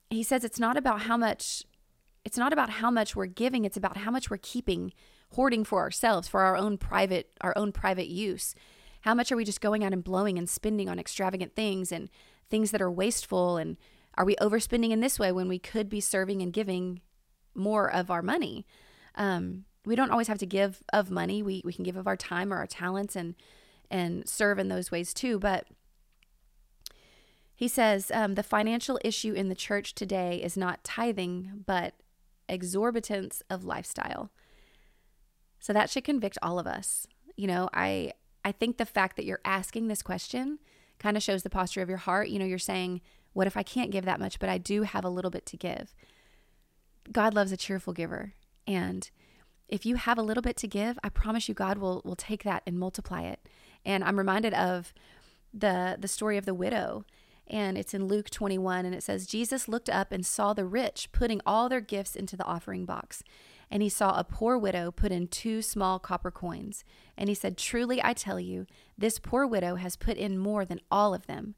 he 0.09 0.23
says 0.23 0.45
it's 0.45 0.61
not 0.61 0.77
about 0.77 1.03
how 1.03 1.17
much, 1.17 1.65
it's 2.25 2.39
not 2.39 2.53
about 2.53 2.71
how 2.71 2.91
much 2.91 3.17
we're 3.17 3.27
giving. 3.27 3.65
It's 3.65 3.77
about 3.77 3.99
how 3.99 4.11
much 4.11 4.31
we're 4.31 4.39
keeping, 4.39 4.93
hoarding 5.33 5.65
for 5.65 5.81
ourselves, 5.81 6.29
for 6.29 6.43
our 6.43 6.57
own 6.57 6.79
private, 6.79 7.33
our 7.41 7.53
own 7.57 7.73
private 7.73 8.09
use. 8.09 8.55
How 9.03 9.15
much 9.15 9.33
are 9.33 9.37
we 9.37 9.45
just 9.45 9.61
going 9.61 9.83
out 9.83 9.93
and 9.93 10.05
blowing 10.05 10.39
and 10.39 10.49
spending 10.49 10.89
on 10.89 10.99
extravagant 10.99 11.57
things 11.57 11.91
and 11.91 12.11
things 12.49 12.71
that 12.71 12.83
are 12.83 12.91
wasteful? 12.91 13.57
And 13.57 13.77
are 14.21 14.25
we 14.27 14.37
overspending 14.37 14.91
in 14.91 15.01
this 15.01 15.19
way 15.19 15.33
when 15.33 15.49
we 15.49 15.59
could 15.59 15.89
be 15.89 15.99
serving 15.99 16.43
and 16.43 16.53
giving 16.53 17.01
more 17.55 17.91
of 17.91 18.11
our 18.11 18.21
money? 18.21 18.67
Um, 19.15 19.65
we 19.87 19.97
don't 19.97 20.11
always 20.11 20.29
have 20.29 20.37
to 20.41 20.47
give 20.47 20.83
of 20.93 21.11
money. 21.11 21.43
We, 21.43 21.63
we 21.65 21.73
can 21.73 21.85
give 21.85 21.97
of 21.97 22.07
our 22.07 22.19
time 22.19 22.53
or 22.53 22.59
our 22.59 22.67
talents 22.67 23.17
and, 23.17 23.35
and 23.91 24.29
serve 24.29 24.59
in 24.59 24.69
those 24.69 24.91
ways 24.91 25.15
too. 25.15 25.39
But 25.39 25.69
he 27.55 27.67
says 27.67 28.11
um, 28.13 28.35
the 28.35 28.43
financial 28.43 29.01
issue 29.03 29.33
in 29.33 29.49
the 29.49 29.55
church 29.55 29.95
today 29.95 30.43
is 30.43 30.55
not 30.55 30.85
tithing, 30.85 31.65
but 31.65 31.95
exorbitance 32.47 33.41
of 33.49 33.65
lifestyle. 33.65 34.31
So 35.61 35.73
that 35.73 35.89
should 35.89 36.05
convict 36.05 36.37
all 36.43 36.59
of 36.59 36.67
us. 36.67 37.07
You 37.37 37.47
know, 37.47 37.71
I 37.73 38.13
I 38.45 38.53
think 38.53 38.77
the 38.77 38.85
fact 38.85 39.17
that 39.17 39.25
you're 39.25 39.41
asking 39.47 39.89
this 39.89 40.03
question 40.03 40.59
kind 40.99 41.17
of 41.17 41.23
shows 41.23 41.43
the 41.43 41.49
posture 41.49 41.81
of 41.81 41.89
your 41.89 41.97
heart. 41.97 42.29
You 42.29 42.39
know, 42.39 42.45
you're 42.45 42.59
saying, 42.59 43.01
What 43.33 43.47
if 43.47 43.57
I 43.57 43.63
can't 43.63 43.91
give 43.91 44.05
that 44.05 44.21
much, 44.21 44.39
but 44.39 44.49
I 44.49 44.59
do 44.59 44.83
have 44.83 45.05
a 45.05 45.11
little 45.11 45.31
bit 45.31 45.47
to 45.47 45.57
give? 45.57 45.95
God 47.11 47.35
loves 47.35 47.53
a 47.53 47.57
cheerful 47.57 47.93
giver. 47.93 48.35
And 48.67 49.11
if 49.69 49.87
you 49.87 49.97
have 49.97 50.19
a 50.19 50.23
little 50.23 50.43
bit 50.43 50.57
to 50.59 50.69
give, 50.69 50.99
I 51.03 51.09
promise 51.09 51.49
you 51.49 51.55
God 51.55 51.79
will 51.79 52.03
will 52.05 52.17
take 52.17 52.43
that 52.45 52.63
and 52.67 52.79
multiply 52.79 53.23
it. 53.23 53.41
And 53.85 54.03
I'm 54.05 54.19
reminded 54.19 54.55
of 54.55 54.93
the 55.53 55.97
the 55.99 56.09
story 56.09 56.37
of 56.37 56.45
the 56.45 56.55
widow 56.55 57.05
and 57.47 57.77
it's 57.77 57.95
in 57.95 58.07
Luke 58.07 58.31
21 58.31 58.87
and 58.87 58.95
it 58.95 59.03
says 59.03 59.27
Jesus 59.27 59.67
looked 59.67 59.89
up 59.89 60.13
and 60.13 60.25
saw 60.25 60.53
the 60.53 60.65
rich 60.65 61.11
putting 61.11 61.41
all 61.45 61.69
their 61.69 61.81
gifts 61.81 62.15
into 62.15 62.37
the 62.37 62.45
offering 62.45 62.85
box 62.85 63.25
and 63.71 63.83
he 63.83 63.89
saw 63.89 64.19
a 64.19 64.25
poor 64.25 64.59
widow 64.59 64.91
put 64.91 65.13
in 65.13 65.29
two 65.29 65.63
small 65.63 65.99
copper 65.99 66.31
coins. 66.31 66.85
And 67.17 67.29
he 67.29 67.35
said, 67.35 67.57
Truly 67.57 68.03
I 68.03 68.15
tell 68.15 68.41
you, 68.41 68.67
this 68.99 69.19
poor 69.21 69.47
widow 69.47 69.77
has 69.77 69.97
put 69.97 70.17
in 70.17 70.39
more 70.39 70.65
than 70.65 70.81
all 70.91 71.15
of 71.15 71.27
them. 71.27 71.55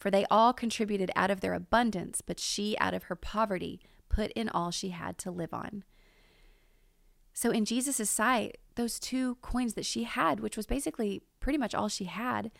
For 0.00 0.10
they 0.10 0.24
all 0.30 0.54
contributed 0.54 1.10
out 1.14 1.30
of 1.30 1.42
their 1.42 1.52
abundance, 1.52 2.22
but 2.22 2.40
she, 2.40 2.76
out 2.78 2.94
of 2.94 3.04
her 3.04 3.14
poverty, 3.14 3.80
put 4.08 4.32
in 4.32 4.48
all 4.48 4.70
she 4.70 4.88
had 4.88 5.18
to 5.18 5.30
live 5.30 5.52
on. 5.52 5.84
So, 7.34 7.50
in 7.50 7.66
Jesus' 7.66 8.08
sight, 8.08 8.56
those 8.76 8.98
two 8.98 9.36
coins 9.42 9.74
that 9.74 9.84
she 9.84 10.04
had, 10.04 10.40
which 10.40 10.56
was 10.56 10.66
basically 10.66 11.20
pretty 11.38 11.58
much 11.58 11.74
all 11.74 11.88
she 11.88 12.04
had 12.04 12.50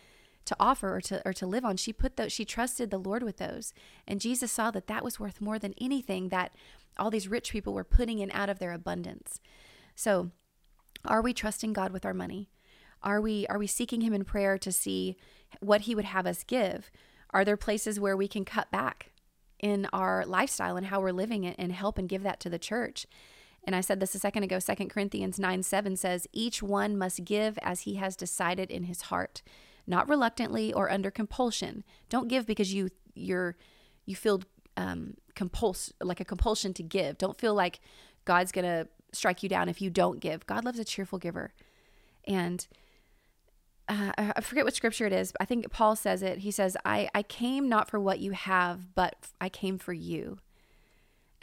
to 0.45 0.57
offer 0.61 0.95
or 0.95 1.01
to, 1.01 1.23
or 1.27 1.33
to 1.33 1.47
live 1.47 1.65
on, 1.65 1.79
she 1.79 1.95
put 1.95 2.17
those, 2.17 2.31
she 2.31 2.45
trusted 2.45 2.91
the 2.91 2.99
Lord 2.99 3.23
with 3.23 3.39
those. 3.39 3.73
And 4.07 4.21
Jesus 4.21 4.53
saw 4.53 4.71
that 4.73 4.87
that 4.87 5.03
was 5.03 5.19
worth 5.19 5.41
more 5.41 5.59
than 5.59 5.75
anything 5.81 6.29
that 6.29 6.55
all 6.99 7.11
these 7.11 7.29
rich 7.29 7.53
people 7.53 7.73
were 7.73 7.85
putting 7.85 8.19
in 8.19 8.31
out 8.33 8.51
of 8.51 8.59
their 8.59 8.73
abundance. 8.73 9.41
So, 9.95 10.31
are 11.07 11.23
we 11.23 11.33
trusting 11.33 11.73
God 11.73 11.91
with 11.91 12.05
our 12.05 12.15
money? 12.15 12.51
Are 13.03 13.23
we 13.23 13.47
are 13.47 13.59
we 13.59 13.67
seeking 13.67 14.03
him 14.03 14.13
in 14.13 14.27
prayer 14.27 14.59
to 14.59 14.71
see 14.71 15.17
what 15.61 15.83
he 15.83 15.95
would 15.95 16.05
have 16.05 16.27
us 16.27 16.45
give? 16.45 16.91
Are 17.33 17.45
there 17.45 17.57
places 17.57 18.01
where 18.01 18.17
we 18.17 18.29
can 18.29 18.45
cut 18.45 18.71
back 18.71 19.13
in 19.59 19.87
our 19.93 20.25
lifestyle 20.27 20.77
and 20.77 20.87
how 20.87 21.01
we're 21.01 21.13
living 21.13 21.45
it 21.45 21.57
and 21.59 21.73
help 21.73 21.99
and 21.99 22.09
give 22.09 22.23
that 22.23 22.41
to 22.41 22.51
the 22.51 22.59
church? 22.59 23.07
And 23.65 23.77
I 23.77 23.81
said 23.81 24.01
this 24.01 24.15
a 24.15 24.19
second 24.19 24.43
ago, 24.43 24.59
Second 24.59 24.89
Corinthians 24.89 25.39
9 25.39 25.63
7 25.63 25.97
says, 25.97 26.27
Each 26.33 26.63
one 26.63 26.97
must 26.97 27.25
give 27.25 27.59
as 27.63 27.83
he 27.83 27.97
has 27.97 28.17
decided 28.17 28.71
in 28.71 28.85
his 28.85 29.03
heart, 29.03 29.43
not 29.87 30.09
reluctantly 30.09 30.73
or 30.73 30.91
under 30.91 31.11
compulsion. 31.11 31.85
Don't 32.09 32.29
give 32.29 32.47
because 32.47 32.73
you 32.73 32.89
you're 33.15 33.57
you 34.07 34.17
feel 34.17 34.41
um, 34.77 35.15
compuls 35.35 35.93
like 36.01 36.21
a 36.21 36.25
compulsion 36.25 36.73
to 36.75 36.83
give. 36.83 37.19
Don't 37.19 37.39
feel 37.39 37.55
like 37.55 37.81
God's 38.25 38.53
gonna 38.53 38.87
strike 39.13 39.43
you 39.43 39.49
down 39.49 39.69
if 39.69 39.83
you 39.83 39.91
don't 39.91 40.21
give. 40.21 40.47
God 40.47 40.65
loves 40.65 40.79
a 40.79 40.85
cheerful 40.85 41.19
giver, 41.19 41.53
and 42.25 42.67
uh, 43.91 44.33
I 44.37 44.41
forget 44.41 44.65
what 44.65 44.75
scripture 44.75 45.07
it 45.07 45.13
is. 45.13 45.33
I 45.41 45.45
think 45.45 45.71
Paul 45.71 45.97
says 45.97 46.23
it. 46.23 46.39
He 46.39 46.51
says, 46.51 46.77
"I 46.85 47.11
I 47.15 47.23
came 47.23 47.69
not 47.69 47.91
for 47.91 47.99
what 47.99 48.21
you 48.21 48.33
have, 48.33 48.95
but 48.95 49.17
I 49.41 49.49
came 49.49 49.79
for 49.79 49.93
you." 49.93 50.39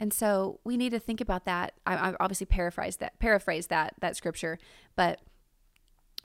And 0.00 0.12
so 0.12 0.60
we 0.64 0.76
need 0.76 0.90
to 0.90 1.00
think 1.00 1.20
about 1.20 1.44
that. 1.44 1.74
I, 1.84 2.10
I 2.10 2.14
obviously 2.20 2.46
paraphrase 2.46 2.96
that 2.98 3.18
paraphrase 3.18 3.66
that 3.66 3.94
that 4.00 4.16
scripture, 4.16 4.58
but 4.96 5.20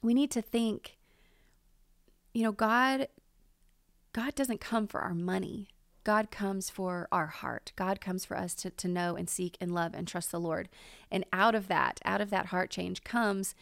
we 0.01 0.13
need 0.13 0.32
to 0.32 0.42
think. 0.42 0.98
You 2.34 2.44
know, 2.44 2.51
God 2.51 3.08
God 4.13 4.36
doesn't 4.36 4.62
come 4.62 4.88
for 4.88 5.01
our 5.01 5.13
money. 5.13 5.68
God 6.03 6.32
comes 6.32 6.70
for 6.70 7.08
our 7.12 7.27
heart. 7.27 7.72
God 7.75 8.01
comes 8.01 8.25
for 8.25 8.38
us 8.38 8.53
to, 8.56 8.70
to 8.70 8.88
know 8.88 9.15
and 9.15 9.30
seek 9.30 9.58
and 9.62 9.74
love 9.74 9.94
and 9.94 10.08
trust 10.08 10.32
the 10.32 10.39
Lord. 10.39 10.68
And 11.10 11.25
out 11.32 11.56
of 11.56 11.68
that, 11.70 12.00
out 12.03 12.22
of 12.22 12.30
that 12.30 12.48
heart 12.48 12.70
change 12.70 13.03
comes 13.03 13.56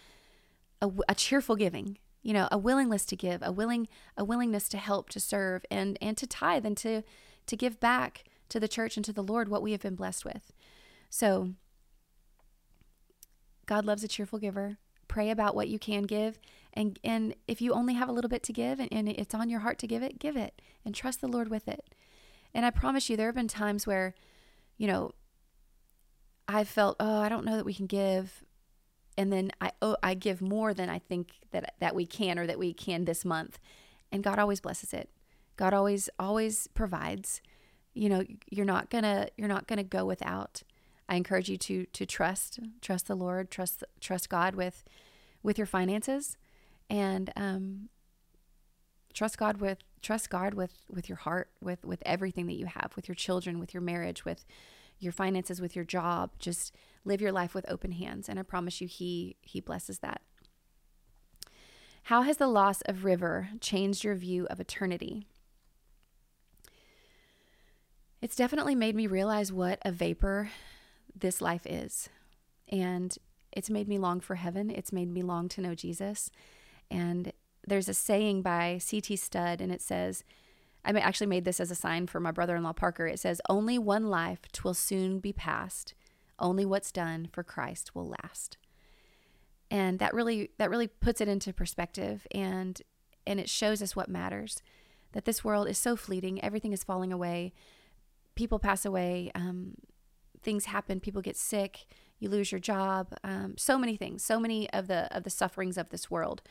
a, 0.81 0.89
a 1.07 1.15
cheerful 1.15 1.55
giving, 1.55 1.99
you 2.23 2.33
know, 2.33 2.47
a 2.51 2.57
willingness 2.57 3.05
to 3.05 3.15
give, 3.15 3.41
a 3.43 3.51
willing, 3.51 3.87
a 4.15 4.23
willingness 4.23 4.69
to 4.69 4.77
help, 4.77 5.09
to 5.09 5.19
serve, 5.19 5.65
and 5.71 5.97
and 6.01 6.17
to 6.17 6.27
tithe 6.27 6.65
and 6.65 6.77
to 6.77 7.03
to 7.47 7.55
give 7.55 7.79
back 7.79 8.25
to 8.49 8.59
the 8.59 8.67
church 8.67 8.97
and 8.97 9.05
to 9.05 9.13
the 9.13 9.23
Lord 9.23 9.49
what 9.49 9.61
we 9.61 9.71
have 9.71 9.81
been 9.81 9.95
blessed 9.95 10.25
with. 10.25 10.53
So 11.09 11.51
God 13.65 13.85
loves 13.85 14.03
a 14.03 14.07
cheerful 14.07 14.39
giver. 14.39 14.77
Pray 15.07 15.29
about 15.29 15.55
what 15.55 15.67
you 15.67 15.79
can 15.79 16.03
give. 16.03 16.39
And 16.73 16.99
and 17.03 17.35
if 17.47 17.61
you 17.61 17.73
only 17.73 17.95
have 17.95 18.09
a 18.09 18.13
little 18.13 18.29
bit 18.29 18.43
to 18.43 18.53
give 18.53 18.79
and, 18.79 18.91
and 18.91 19.09
it's 19.09 19.35
on 19.35 19.49
your 19.49 19.61
heart 19.61 19.77
to 19.79 19.87
give 19.87 20.03
it, 20.03 20.19
give 20.19 20.37
it 20.37 20.61
and 20.85 20.93
trust 20.93 21.21
the 21.21 21.27
Lord 21.27 21.49
with 21.49 21.67
it. 21.67 21.95
And 22.53 22.65
I 22.65 22.69
promise 22.69 23.09
you, 23.09 23.17
there 23.17 23.27
have 23.27 23.35
been 23.35 23.47
times 23.47 23.87
where, 23.87 24.13
you 24.77 24.87
know, 24.87 25.11
I 26.47 26.63
felt, 26.65 26.97
oh, 26.99 27.21
I 27.21 27.29
don't 27.29 27.45
know 27.45 27.55
that 27.55 27.65
we 27.65 27.73
can 27.73 27.87
give. 27.87 28.43
And 29.17 29.31
then 29.31 29.51
I 29.59 29.71
oh, 29.81 29.97
I 30.01 30.13
give 30.13 30.41
more 30.41 30.73
than 30.73 30.89
I 30.89 30.99
think 30.99 31.31
that 31.51 31.75
that 31.79 31.95
we 31.95 32.05
can 32.05 32.39
or 32.39 32.47
that 32.47 32.59
we 32.59 32.73
can 32.73 33.05
this 33.05 33.25
month. 33.25 33.59
And 34.11 34.23
God 34.23 34.39
always 34.39 34.61
blesses 34.61 34.93
it. 34.93 35.09
God 35.57 35.73
always 35.73 36.09
always 36.17 36.67
provides. 36.67 37.41
You 37.93 38.09
know, 38.09 38.23
you're 38.49 38.65
not 38.65 38.89
gonna 38.89 39.27
you're 39.37 39.47
not 39.47 39.67
gonna 39.67 39.83
go 39.83 40.05
without. 40.05 40.63
I 41.09 41.15
encourage 41.15 41.49
you 41.49 41.57
to 41.57 41.85
to 41.87 42.05
trust 42.05 42.59
trust 42.81 43.07
the 43.07 43.15
Lord, 43.15 43.51
trust 43.51 43.83
trust 43.99 44.29
God 44.29 44.55
with 44.55 44.83
with 45.43 45.57
your 45.57 45.67
finances, 45.67 46.37
and 46.89 47.31
um, 47.35 47.89
trust 49.13 49.37
God 49.37 49.57
with 49.57 49.79
trust 50.01 50.29
God 50.29 50.53
with 50.53 50.85
with 50.89 51.09
your 51.09 51.17
heart, 51.17 51.49
with 51.61 51.83
with 51.83 52.01
everything 52.05 52.47
that 52.47 52.53
you 52.53 52.65
have, 52.65 52.93
with 52.95 53.07
your 53.07 53.15
children, 53.15 53.59
with 53.59 53.73
your 53.73 53.81
marriage, 53.81 54.23
with 54.23 54.45
your 55.01 55.11
finances, 55.11 55.59
with 55.59 55.75
your 55.75 55.85
job. 55.85 56.31
Just 56.39 56.75
live 57.03 57.21
your 57.21 57.31
life 57.31 57.53
with 57.53 57.69
open 57.69 57.91
hands, 57.91 58.29
and 58.29 58.39
I 58.39 58.43
promise 58.43 58.79
you, 58.79 58.87
he 58.87 59.35
he 59.41 59.59
blesses 59.59 59.99
that. 59.99 60.21
How 62.03 62.21
has 62.23 62.37
the 62.37 62.47
loss 62.47 62.81
of 62.81 63.05
River 63.05 63.49
changed 63.59 64.03
your 64.03 64.15
view 64.15 64.47
of 64.49 64.59
eternity? 64.59 65.27
It's 68.21 68.35
definitely 68.35 68.75
made 68.75 68.95
me 68.95 69.07
realize 69.07 69.51
what 69.51 69.79
a 69.83 69.91
vapor 69.91 70.49
this 71.15 71.41
life 71.41 71.65
is. 71.65 72.09
And 72.69 73.15
it's 73.51 73.69
made 73.69 73.87
me 73.87 73.97
long 73.97 74.19
for 74.19 74.35
heaven. 74.35 74.69
It's 74.69 74.93
made 74.93 75.09
me 75.11 75.21
long 75.21 75.49
to 75.49 75.61
know 75.61 75.75
Jesus. 75.75 76.29
And 76.89 77.33
there's 77.67 77.89
a 77.89 77.93
saying 77.93 78.41
by 78.41 78.77
C.T. 78.79 79.15
Studd, 79.15 79.61
and 79.61 79.71
it 79.71 79.81
says, 79.81 80.23
I 80.83 80.91
actually 80.91 81.27
made 81.27 81.45
this 81.45 81.59
as 81.59 81.71
a 81.71 81.75
sign 81.75 82.07
for 82.07 82.19
my 82.19 82.31
brother 82.31 82.55
in 82.55 82.63
law 82.63 82.73
Parker. 82.73 83.07
It 83.07 83.19
says, 83.19 83.41
Only 83.49 83.77
one 83.77 84.07
life 84.07 84.39
twill 84.51 84.73
soon 84.73 85.19
be 85.19 85.33
past. 85.33 85.93
Only 86.39 86.65
what's 86.65 86.91
done 86.91 87.29
for 87.31 87.43
Christ 87.43 87.93
will 87.93 88.15
last. 88.23 88.57
And 89.69 89.99
that 89.99 90.13
really 90.13 90.51
that 90.57 90.69
really 90.69 90.87
puts 90.87 91.21
it 91.21 91.27
into 91.27 91.53
perspective 91.53 92.25
and 92.31 92.81
and 93.27 93.39
it 93.39 93.49
shows 93.49 93.81
us 93.81 93.95
what 93.95 94.09
matters. 94.09 94.61
That 95.13 95.25
this 95.25 95.43
world 95.43 95.67
is 95.67 95.77
so 95.77 95.95
fleeting, 95.95 96.43
everything 96.43 96.73
is 96.73 96.83
falling 96.83 97.13
away. 97.13 97.53
People 98.35 98.59
pass 98.59 98.85
away, 98.85 99.29
um, 99.35 99.75
things 100.41 100.65
happen, 100.65 100.99
people 100.99 101.21
get 101.21 101.37
sick, 101.37 101.85
you 102.17 102.29
lose 102.29 102.51
your 102.51 102.59
job, 102.59 103.13
um, 103.23 103.55
so 103.57 103.77
many 103.77 103.97
things, 103.97 104.23
so 104.23 104.39
many 104.39 104.69
of 104.71 104.87
the 104.87 105.15
of 105.15 105.23
the 105.23 105.29
sufferings 105.29 105.77
of 105.77 105.89
this 105.89 106.09
world 106.09 106.41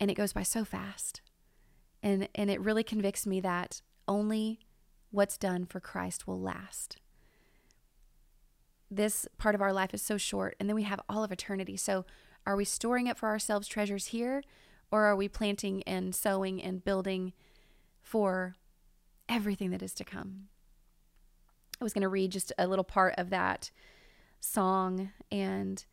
and 0.00 0.10
it 0.10 0.14
goes 0.14 0.32
by 0.32 0.42
so 0.42 0.64
fast. 0.64 1.20
And 2.02 2.28
and 2.34 2.50
it 2.50 2.60
really 2.60 2.82
convicts 2.82 3.26
me 3.26 3.40
that 3.40 3.82
only 4.08 4.60
what's 5.10 5.36
done 5.36 5.66
for 5.66 5.80
Christ 5.80 6.26
will 6.26 6.40
last. 6.40 6.96
This 8.90 9.26
part 9.38 9.54
of 9.54 9.60
our 9.60 9.72
life 9.72 9.94
is 9.94 10.02
so 10.02 10.16
short 10.16 10.56
and 10.58 10.68
then 10.68 10.74
we 10.74 10.82
have 10.84 11.00
all 11.08 11.22
of 11.22 11.32
eternity. 11.32 11.76
So 11.76 12.04
are 12.46 12.56
we 12.56 12.64
storing 12.64 13.08
up 13.08 13.18
for 13.18 13.28
ourselves 13.28 13.68
treasures 13.68 14.06
here 14.06 14.42
or 14.90 15.04
are 15.04 15.16
we 15.16 15.28
planting 15.28 15.82
and 15.84 16.14
sowing 16.14 16.62
and 16.62 16.84
building 16.84 17.32
for 18.00 18.56
everything 19.28 19.70
that 19.70 19.82
is 19.82 19.94
to 19.94 20.04
come? 20.04 20.48
I 21.80 21.84
was 21.84 21.92
going 21.92 22.02
to 22.02 22.08
read 22.08 22.32
just 22.32 22.52
a 22.58 22.66
little 22.66 22.84
part 22.84 23.14
of 23.16 23.30
that 23.30 23.70
song 24.40 25.12
and 25.30 25.84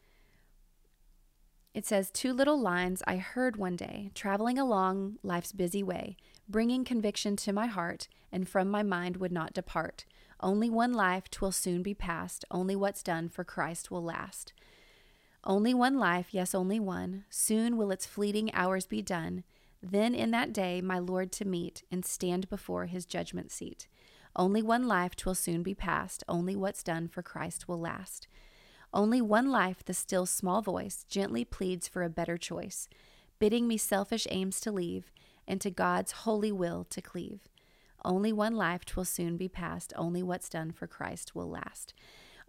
it 1.78 1.86
says, 1.86 2.10
Two 2.10 2.34
little 2.34 2.60
lines 2.60 3.04
I 3.06 3.18
heard 3.18 3.56
one 3.56 3.76
day, 3.76 4.10
traveling 4.16 4.58
along 4.58 5.20
life's 5.22 5.52
busy 5.52 5.84
way, 5.84 6.18
bringing 6.50 6.84
conviction 6.84 7.36
to 7.36 7.54
my 7.54 7.68
heart, 7.68 8.08
and 8.32 8.50
from 8.50 8.68
my 8.72 8.82
mind 8.82 9.18
would 9.18 9.32
not 9.32 9.54
depart. 9.54 10.04
Only 10.40 10.72
one 10.72 10.92
life, 10.92 11.30
twill 11.30 11.52
soon 11.52 11.84
be 11.84 11.94
past. 11.94 12.44
Only 12.50 12.76
what's 12.76 13.04
done 13.04 13.30
for 13.30 13.44
Christ 13.44 13.92
will 13.92 14.04
last. 14.04 14.54
Only 15.44 15.72
one 15.72 16.00
life, 16.00 16.30
yes, 16.32 16.56
only 16.56 16.80
one. 16.80 17.26
Soon 17.30 17.78
will 17.78 17.92
its 17.92 18.08
fleeting 18.08 18.52
hours 18.56 18.88
be 18.88 19.04
done. 19.04 19.44
Then 19.80 20.16
in 20.16 20.32
that 20.32 20.54
day 20.54 20.82
my 20.82 20.98
Lord 20.98 21.32
to 21.34 21.46
meet 21.46 21.84
and 21.92 22.04
stand 22.04 22.50
before 22.50 22.88
his 22.88 23.06
judgment 23.06 23.52
seat. 23.52 23.88
Only 24.36 24.64
one 24.64 24.88
life, 24.88 25.16
twill 25.16 25.36
soon 25.36 25.62
be 25.62 25.76
past. 25.76 26.24
Only 26.28 26.56
what's 26.56 26.82
done 26.82 27.08
for 27.08 27.22
Christ 27.22 27.68
will 27.68 27.80
last. 27.80 28.28
Only 28.94 29.22
one 29.22 29.50
life, 29.50 29.84
the 29.84 29.94
still 29.94 30.26
small 30.26 30.62
voice 30.62 31.06
gently 31.10 31.44
pleads 31.46 31.88
for 31.88 32.04
a 32.04 32.10
better 32.10 32.38
choice, 32.38 32.88
bidding 33.40 33.68
me 33.68 33.78
selfish 33.78 34.28
aims 34.30 34.60
to 34.62 34.72
leave 34.72 35.12
and 35.48 35.62
to 35.62 35.70
God's 35.70 36.12
holy 36.12 36.52
will 36.52 36.86
to 36.86 37.02
cleave. 37.02 37.42
Only 38.04 38.32
one 38.32 38.56
life, 38.56 38.86
twill 38.86 39.06
soon 39.06 39.38
be 39.38 39.48
past. 39.48 39.92
Only 39.96 40.24
what's 40.24 40.50
done 40.50 40.72
for 40.72 40.88
Christ 40.88 41.36
will 41.36 41.50
last. 41.50 41.94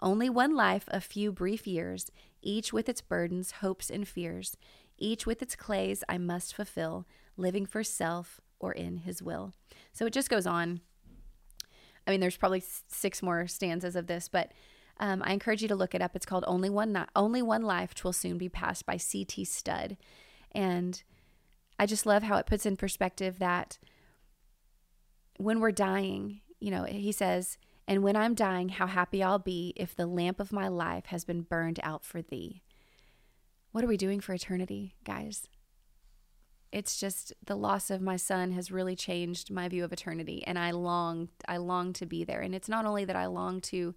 Only 0.01 0.31
one 0.31 0.55
life, 0.55 0.85
a 0.89 1.01
few 1.01 1.33
brief 1.33 1.67
years, 1.67 2.11
each 2.41 2.73
with 2.73 2.89
its 2.89 3.01
burdens, 3.01 3.53
hopes, 3.53 3.91
and 3.91 4.07
fears, 4.07 4.57
each 4.97 5.27
with 5.27 5.43
its 5.43 5.57
clays 5.57 6.05
I 6.09 6.19
must 6.19 6.55
fulfill, 6.55 7.07
living 7.37 7.67
for 7.67 7.83
self 7.83 8.41
or 8.61 8.73
in 8.73 8.99
his 8.99 9.23
will. 9.23 9.53
So 9.93 10.07
it 10.07 10.13
just 10.13 10.31
goes 10.31 10.47
on. 10.47 10.81
I 12.07 12.11
mean, 12.11 12.21
there's 12.21 12.37
probably 12.37 12.63
six 12.89 13.23
more 13.23 13.47
stanzas 13.49 13.97
of 13.97 14.07
this, 14.07 14.29
but 14.29 14.53
um, 15.01 15.23
I 15.25 15.33
encourage 15.33 15.63
you 15.63 15.69
to 15.69 15.77
look 15.77 15.95
it 15.95 16.03
up. 16.03 16.15
It's 16.15 16.27
called 16.27 16.45
"Only 16.47 16.71
One 16.71 16.93
Not 16.93 17.11
Only 17.15 17.43
One 17.43 17.63
Life 17.63 17.95
Twill 17.95 18.13
Soon 18.13 18.39
Be 18.39 18.49
Passed" 18.49 18.87
by 18.87 18.97
C.T. 18.97 19.45
Studd, 19.45 19.97
and 20.53 21.03
I 21.79 21.87
just 21.87 22.07
love 22.07 22.23
how 22.23 22.37
it 22.37 22.47
puts 22.47 22.67
in 22.67 22.77
perspective 22.77 23.39
that 23.39 23.79
when 25.37 25.61
we're 25.61 25.73
dying, 25.73 26.41
you 26.61 26.71
know, 26.71 26.85
he 26.85 27.13
says, 27.13 27.59
"And 27.87 28.03
when 28.03 28.17
I'm 28.17 28.35
dying, 28.35 28.71
how 28.71 28.87
happy 28.87 29.23
I'll 29.23 29.39
be 29.39 29.73
if 29.77 29.95
the 29.95 30.07
lamp 30.07 30.41
of 30.41 30.53
my 30.53 30.69
life 30.69 31.07
has 31.07 31.25
been 31.25 31.43
burned 31.43 31.81
out 31.83 32.05
for 32.05 32.23
Thee." 32.23 32.63
What 33.71 33.85
are 33.85 33.89
we 33.89 33.99
doing 33.99 34.21
for 34.21 34.33
eternity, 34.33 34.95
guys? 35.05 35.47
it's 36.73 36.99
just 36.99 37.33
the 37.45 37.57
loss 37.57 37.91
of 37.91 38.03
my 38.03 38.17
son 38.17 38.53
has 38.53 38.71
really 38.71 38.95
changed 38.95 39.51
my 39.51 39.69
view 39.69 39.85
of 39.85 39.93
eternity 39.93 40.45
and 40.47 40.59
I 40.59 40.73
long 40.73 41.29
I 41.47 41.57
long 41.57 41.93
to 41.95 42.07
be 42.07 42.25
there 42.25 42.41
and 42.41 42.55
it's 42.55 42.69
not 42.69 42.85
only 42.85 43.05
that 43.05 43.17
I 43.17 43.27
long 43.27 43.61
to 43.63 43.95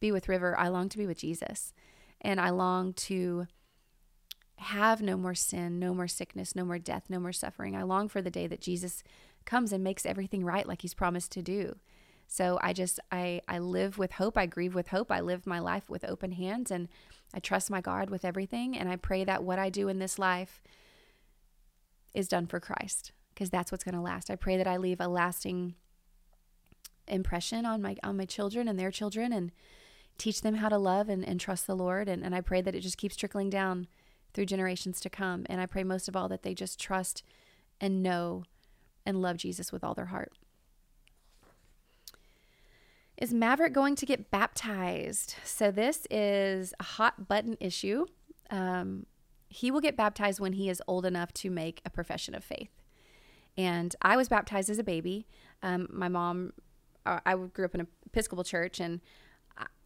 be 0.00 0.12
with 0.12 0.28
River 0.28 0.58
I 0.58 0.68
long 0.68 0.88
to 0.90 0.98
be 0.98 1.06
with 1.06 1.18
Jesus. 1.18 1.72
And 2.20 2.40
I 2.40 2.50
long 2.50 2.92
to 2.94 3.46
have 4.56 5.02
no 5.02 5.16
more 5.16 5.34
sin 5.34 5.80
no 5.80 5.92
more 5.92 6.06
sickness 6.06 6.54
no 6.54 6.64
more 6.64 6.78
death 6.78 7.04
no 7.08 7.18
more 7.18 7.32
suffering. 7.32 7.74
I 7.74 7.82
long 7.82 8.08
for 8.08 8.22
the 8.22 8.30
day 8.30 8.46
that 8.46 8.60
Jesus 8.60 9.02
comes 9.44 9.72
and 9.72 9.82
makes 9.82 10.06
everything 10.06 10.44
right 10.44 10.66
like 10.66 10.82
he's 10.82 10.94
promised 10.94 11.32
to 11.32 11.42
do. 11.42 11.76
So 12.26 12.58
I 12.62 12.72
just 12.72 13.00
I 13.10 13.40
I 13.48 13.58
live 13.58 13.98
with 13.98 14.12
hope. 14.12 14.38
I 14.38 14.46
grieve 14.46 14.74
with 14.74 14.88
hope. 14.88 15.10
I 15.10 15.20
live 15.20 15.46
my 15.46 15.58
life 15.58 15.90
with 15.90 16.04
open 16.04 16.32
hands 16.32 16.70
and 16.70 16.88
I 17.34 17.40
trust 17.40 17.70
my 17.70 17.80
God 17.80 18.10
with 18.10 18.24
everything. 18.24 18.76
And 18.76 18.88
I 18.88 18.96
pray 18.96 19.24
that 19.24 19.42
what 19.42 19.58
I 19.58 19.68
do 19.70 19.88
in 19.88 19.98
this 19.98 20.18
life 20.18 20.62
is 22.14 22.28
done 22.28 22.46
for 22.46 22.60
Christ 22.60 23.12
because 23.34 23.50
that's 23.50 23.72
what's 23.72 23.84
going 23.84 23.96
to 23.96 24.00
last. 24.00 24.30
I 24.30 24.36
pray 24.36 24.56
that 24.56 24.68
I 24.68 24.76
leave 24.76 25.00
a 25.00 25.08
lasting 25.08 25.74
impression 27.06 27.66
on 27.66 27.82
my 27.82 27.96
on 28.02 28.16
my 28.16 28.24
children 28.24 28.68
and 28.68 28.78
their 28.78 28.90
children 28.90 29.32
and 29.32 29.52
teach 30.18 30.42
them 30.42 30.56
how 30.56 30.68
to 30.68 30.78
love 30.78 31.08
and, 31.08 31.24
and 31.24 31.40
trust 31.40 31.66
the 31.66 31.74
Lord 31.74 32.08
and, 32.08 32.24
and 32.24 32.34
I 32.34 32.40
pray 32.40 32.60
that 32.60 32.74
it 32.74 32.80
just 32.80 32.98
keeps 32.98 33.16
trickling 33.16 33.50
down 33.50 33.88
through 34.34 34.46
generations 34.46 35.00
to 35.00 35.08
come. 35.08 35.46
And 35.48 35.60
I 35.60 35.66
pray 35.66 35.84
most 35.84 36.08
of 36.08 36.16
all 36.16 36.28
that 36.28 36.42
they 36.42 36.54
just 36.54 36.78
trust 36.78 37.22
and 37.80 38.02
know 38.02 38.42
and 39.06 39.22
love 39.22 39.36
Jesus 39.36 39.72
with 39.72 39.84
all 39.84 39.94
their 39.94 40.06
heart. 40.06 40.32
Is 43.16 43.32
Maverick 43.32 43.72
going 43.72 43.94
to 43.96 44.06
get 44.06 44.30
baptized? 44.30 45.36
So, 45.44 45.70
this 45.70 46.04
is 46.10 46.74
a 46.80 46.82
hot 46.82 47.28
button 47.28 47.56
issue. 47.60 48.06
Um, 48.50 49.06
he 49.48 49.70
will 49.70 49.80
get 49.80 49.96
baptized 49.96 50.40
when 50.40 50.54
he 50.54 50.68
is 50.68 50.82
old 50.88 51.06
enough 51.06 51.32
to 51.34 51.50
make 51.50 51.80
a 51.84 51.90
profession 51.90 52.34
of 52.34 52.42
faith. 52.42 52.70
And 53.56 53.94
I 54.02 54.16
was 54.16 54.28
baptized 54.28 54.68
as 54.68 54.80
a 54.80 54.84
baby. 54.84 55.28
Um, 55.62 55.86
my 55.92 56.08
mom, 56.08 56.54
I 57.06 57.36
grew 57.36 57.66
up 57.66 57.74
in 57.76 57.82
an 57.82 57.86
Episcopal 58.06 58.42
church, 58.42 58.80
and 58.80 59.00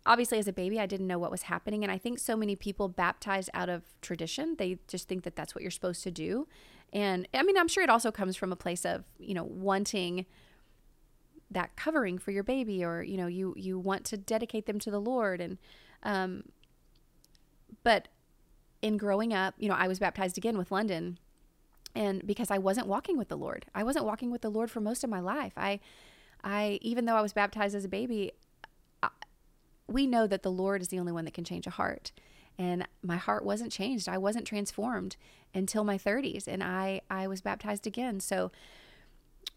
obviously, 0.06 0.38
as 0.38 0.48
a 0.48 0.52
baby, 0.52 0.80
I 0.80 0.86
didn't 0.86 1.06
know 1.06 1.18
what 1.18 1.30
was 1.30 1.42
happening. 1.42 1.82
And 1.82 1.92
I 1.92 1.98
think 1.98 2.18
so 2.18 2.36
many 2.36 2.56
people 2.56 2.88
baptize 2.88 3.50
out 3.54 3.68
of 3.68 3.82
tradition. 4.00 4.56
They 4.58 4.78
just 4.88 5.08
think 5.08 5.24
that 5.24 5.36
that's 5.36 5.54
what 5.54 5.62
you're 5.62 5.70
supposed 5.70 6.02
to 6.04 6.10
do. 6.10 6.46
And 6.92 7.28
I 7.34 7.42
mean, 7.42 7.58
I'm 7.58 7.68
sure 7.68 7.84
it 7.84 7.90
also 7.90 8.10
comes 8.10 8.36
from 8.36 8.52
a 8.52 8.56
place 8.56 8.84
of, 8.84 9.04
you 9.18 9.34
know, 9.34 9.44
wanting 9.44 10.26
that 11.50 11.76
covering 11.76 12.18
for 12.18 12.30
your 12.30 12.42
baby 12.42 12.84
or 12.84 13.02
you 13.02 13.16
know 13.16 13.26
you 13.26 13.54
you 13.56 13.78
want 13.78 14.04
to 14.04 14.18
dedicate 14.18 14.66
them 14.66 14.78
to 14.78 14.90
the 14.90 15.00
lord 15.00 15.40
and 15.40 15.56
um 16.02 16.42
but 17.82 18.08
in 18.82 18.96
growing 18.96 19.32
up, 19.32 19.54
you 19.58 19.68
know, 19.68 19.74
I 19.74 19.88
was 19.88 19.98
baptized 19.98 20.38
again 20.38 20.56
with 20.56 20.70
London 20.70 21.18
and 21.94 22.24
because 22.26 22.50
I 22.50 22.58
wasn't 22.58 22.86
walking 22.86 23.16
with 23.16 23.28
the 23.28 23.36
Lord. 23.36 23.66
I 23.74 23.82
wasn't 23.82 24.04
walking 24.04 24.30
with 24.30 24.42
the 24.42 24.50
Lord 24.50 24.70
for 24.70 24.80
most 24.80 25.02
of 25.02 25.10
my 25.10 25.20
life. 25.20 25.52
I 25.56 25.80
I 26.44 26.78
even 26.82 27.04
though 27.04 27.16
I 27.16 27.22
was 27.22 27.32
baptized 27.32 27.74
as 27.74 27.84
a 27.84 27.88
baby, 27.88 28.32
we 29.88 30.06
know 30.06 30.26
that 30.26 30.42
the 30.42 30.50
Lord 30.50 30.82
is 30.82 30.88
the 30.88 30.98
only 30.98 31.12
one 31.12 31.24
that 31.24 31.34
can 31.34 31.44
change 31.44 31.66
a 31.66 31.70
heart. 31.70 32.12
And 32.58 32.86
my 33.02 33.16
heart 33.16 33.44
wasn't 33.44 33.72
changed. 33.72 34.08
I 34.08 34.18
wasn't 34.18 34.46
transformed 34.46 35.16
until 35.54 35.84
my 35.84 35.96
30s 35.96 36.46
and 36.46 36.62
I 36.62 37.00
I 37.08 37.26
was 37.26 37.40
baptized 37.40 37.86
again. 37.86 38.20
So 38.20 38.50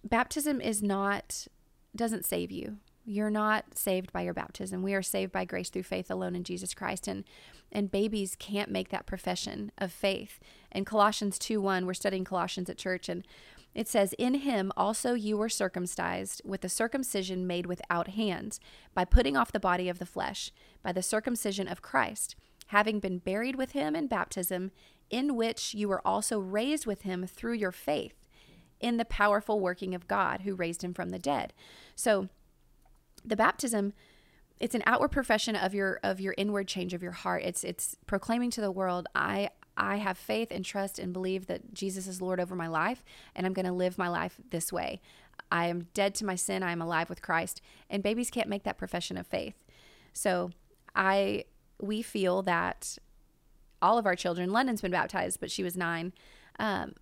baptism 0.04 0.62
is 0.62 0.82
not 0.82 1.48
doesn't 1.96 2.26
save 2.26 2.52
you. 2.52 2.78
You're 3.04 3.32
not 3.32 3.78
saved 3.78 4.14
by 4.14 4.22
your 4.22 4.34
baptism. 4.34 4.84
We 4.84 4.94
are 4.94 5.02
saved 5.02 5.32
by 5.32 5.46
grace 5.46 5.70
through 5.70 5.84
faith 5.84 6.12
alone 6.12 6.36
in 6.36 6.44
Jesus 6.44 6.74
Christ. 6.74 7.08
And 7.08 7.24
and 7.72 7.92
babies 7.92 8.36
can't 8.38 8.70
make 8.70 8.90
that 8.90 9.06
profession 9.06 9.72
of 9.78 9.92
faith. 9.92 10.40
In 10.72 10.86
Colossians 10.86 11.40
2 11.40 11.60
1, 11.62 11.86
we're 11.86 11.94
studying 11.94 12.24
Colossians 12.24 12.70
at 12.70 12.78
church, 12.78 13.10
and 13.10 13.26
it 13.74 13.88
says, 13.88 14.14
In 14.14 14.36
him 14.36 14.72
also 14.76 15.14
you 15.14 15.38
were 15.38 15.50
circumcised 15.50 16.42
with 16.44 16.64
a 16.66 16.70
circumcision 16.70 17.48
made 17.48 17.66
without 17.66 18.10
hands, 18.10 18.60
by 18.94 19.06
putting 19.06 19.38
off 19.38 19.52
the 19.52 19.60
body 19.60 19.88
of 19.88 20.00
the 20.00 20.06
flesh, 20.06 20.52
by 20.84 20.92
the 20.92 21.04
circumcision 21.04 21.68
of 21.68 21.82
Christ, 21.82 22.36
having 22.68 23.00
been 23.00 23.20
buried 23.20 23.56
with 23.56 23.72
him 23.72 23.96
in 23.96 24.08
baptism, 24.08 24.72
in 25.10 25.36
which 25.36 25.74
you 25.74 25.88
were 25.88 26.06
also 26.06 26.40
raised 26.40 26.86
with 26.86 27.04
him 27.04 27.26
through 27.26 27.54
your 27.54 27.72
faith 27.72 28.28
in 28.80 28.98
the 28.98 29.06
powerful 29.06 29.60
working 29.60 29.94
of 29.94 30.08
God 30.08 30.42
who 30.42 30.56
raised 30.56 30.84
him 30.84 30.94
from 30.94 31.10
the 31.10 31.20
dead. 31.20 31.54
So, 31.96 32.30
the 33.24 33.36
baptism 33.36 33.94
it's 34.60 34.76
an 34.76 34.84
outward 34.86 35.10
profession 35.10 35.56
of 35.56 35.74
your 35.74 36.00
of 36.04 36.22
your 36.22 36.36
inward 36.38 36.68
change 36.68 36.94
of 36.94 37.02
your 37.02 37.12
heart 37.12 37.44
it's 37.44 37.64
it's 37.64 37.96
proclaiming 38.06 38.50
to 38.50 38.62
the 38.62 38.72
world 38.72 39.08
i 39.16 39.50
i 39.78 39.98
have 39.98 40.18
faith 40.18 40.50
and 40.52 40.66
trust 40.66 41.00
and 41.00 41.14
believe 41.14 41.48
that 41.48 41.74
jesus 41.74 42.08
is 42.08 42.22
lord 42.22 42.40
over 42.40 42.56
my 42.56 42.68
life 42.68 43.04
and 43.36 43.46
i'm 43.46 43.54
going 43.54 43.66
to 43.66 43.72
live 43.72 43.98
my 43.98 44.08
life 44.08 44.40
this 44.50 44.72
way. 44.72 45.02
I 45.52 45.66
am 45.68 45.88
dead 45.94 46.16
to 46.16 46.26
my 46.26 46.36
sin 46.36 46.64
i 46.64 46.72
am 46.72 46.82
alive 46.82 47.10
with 47.10 47.22
christ 47.22 47.62
and 47.90 48.04
babies 48.04 48.30
can't 48.30 48.50
make 48.50 48.64
that 48.64 48.78
profession 48.78 49.18
of 49.18 49.28
faith. 49.28 49.56
So 50.14 50.52
i 50.96 51.46
we 51.82 52.02
feel 52.02 52.42
that 52.44 52.98
all 53.82 53.98
of 53.98 54.06
our 54.06 54.16
children 54.16 54.52
london's 54.52 54.82
been 54.82 54.92
baptized 54.92 55.40
but 55.40 55.52
she 55.52 55.64
was 55.64 55.76
nine 55.76 56.14
um, 56.60 56.94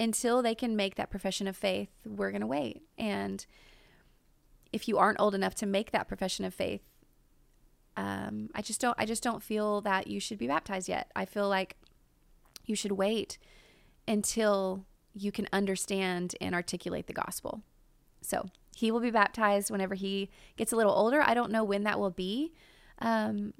until 0.00 0.42
they 0.42 0.54
can 0.54 0.76
make 0.76 0.94
that 0.94 1.10
profession 1.10 1.48
of 1.48 1.56
faith 1.56 1.90
we're 2.06 2.30
going 2.30 2.40
to 2.40 2.46
wait. 2.46 2.82
And 2.96 3.44
if 4.72 4.88
you 4.88 4.98
aren't 4.98 5.20
old 5.20 5.34
enough 5.34 5.54
to 5.56 5.66
make 5.66 5.90
that 5.90 6.08
profession 6.08 6.44
of 6.44 6.54
faith, 6.54 6.82
um, 7.98 8.50
I 8.54 8.62
just 8.62 8.80
don't. 8.80 8.94
I 8.98 9.04
just 9.04 9.22
don't 9.22 9.42
feel 9.42 9.80
that 9.82 10.06
you 10.06 10.20
should 10.20 10.38
be 10.38 10.46
baptized 10.46 10.88
yet. 10.88 11.10
I 11.16 11.24
feel 11.24 11.48
like 11.48 11.76
you 12.64 12.76
should 12.76 12.92
wait 12.92 13.38
until 14.06 14.84
you 15.14 15.32
can 15.32 15.48
understand 15.52 16.34
and 16.40 16.54
articulate 16.54 17.06
the 17.06 17.12
gospel. 17.12 17.62
So 18.20 18.50
he 18.76 18.90
will 18.90 19.00
be 19.00 19.10
baptized 19.10 19.70
whenever 19.70 19.94
he 19.94 20.30
gets 20.56 20.72
a 20.72 20.76
little 20.76 20.92
older. 20.92 21.22
I 21.22 21.34
don't 21.34 21.50
know 21.50 21.64
when 21.64 21.84
that 21.84 21.98
will 21.98 22.10
be. 22.10 22.52
Um, 23.00 23.54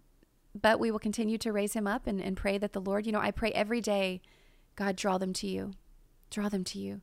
but 0.61 0.81
we 0.81 0.91
will 0.91 0.99
continue 0.99 1.39
to 1.39 1.53
raise 1.53 1.75
him 1.75 1.87
up 1.87 2.07
and, 2.07 2.21
and 2.21 2.37
pray 2.37 2.59
that 2.59 2.73
the 2.73 2.81
Lord, 2.81 3.07
you 3.07 3.13
know, 3.13 3.21
I 3.21 3.31
pray 3.31 3.53
every 3.53 3.81
day, 3.81 4.21
God, 4.77 4.97
draw 4.97 5.19
them 5.19 5.33
to 5.35 5.47
you. 5.47 5.73
Draw 6.31 6.49
them 6.49 6.65
to 6.65 6.79
you. 6.79 7.01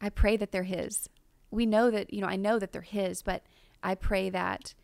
I 0.00 0.08
pray 0.10 0.36
that 0.36 0.52
they're 0.52 0.62
his 0.64 1.08
we 1.50 1.66
know 1.66 1.90
that, 1.90 2.12
you 2.12 2.20
know, 2.20 2.26
I 2.26 2.36
know 2.36 2.58
that 2.58 2.72
they're 2.72 2.82
His, 2.82 3.22
but 3.22 3.42
I 3.82 3.94
pray 3.94 4.30
that 4.30 4.74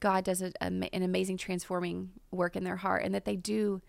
God 0.00 0.24
does 0.24 0.42
a, 0.42 0.52
a, 0.60 0.66
an 0.66 1.02
amazing 1.02 1.36
transforming 1.36 2.10
work 2.30 2.56
in 2.56 2.64
their 2.64 2.76
heart 2.76 3.04
and 3.04 3.14
that 3.14 3.24
they 3.24 3.36
do 3.36 3.80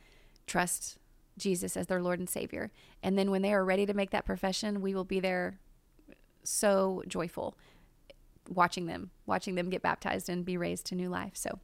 trust 0.45 0.97
Jesus 1.37 1.75
as 1.77 1.87
their 1.87 2.01
Lord 2.01 2.19
and 2.19 2.29
Savior. 2.29 2.71
And 3.01 3.17
then 3.17 3.31
when 3.31 3.41
they 3.41 3.53
are 3.53 3.65
ready 3.65 3.85
to 3.85 3.93
make 3.93 4.11
that 4.11 4.25
profession, 4.25 4.81
we 4.81 4.93
will 4.93 5.05
be 5.05 5.19
there 5.19 5.57
so 6.43 7.01
joyful 7.07 7.57
watching 8.49 8.85
them, 8.85 9.11
watching 9.25 9.55
them 9.55 9.69
get 9.69 9.81
baptized 9.81 10.29
and 10.29 10.45
be 10.45 10.57
raised 10.57 10.85
to 10.87 10.95
new 10.95 11.09
life. 11.09 11.35
So 11.35 11.59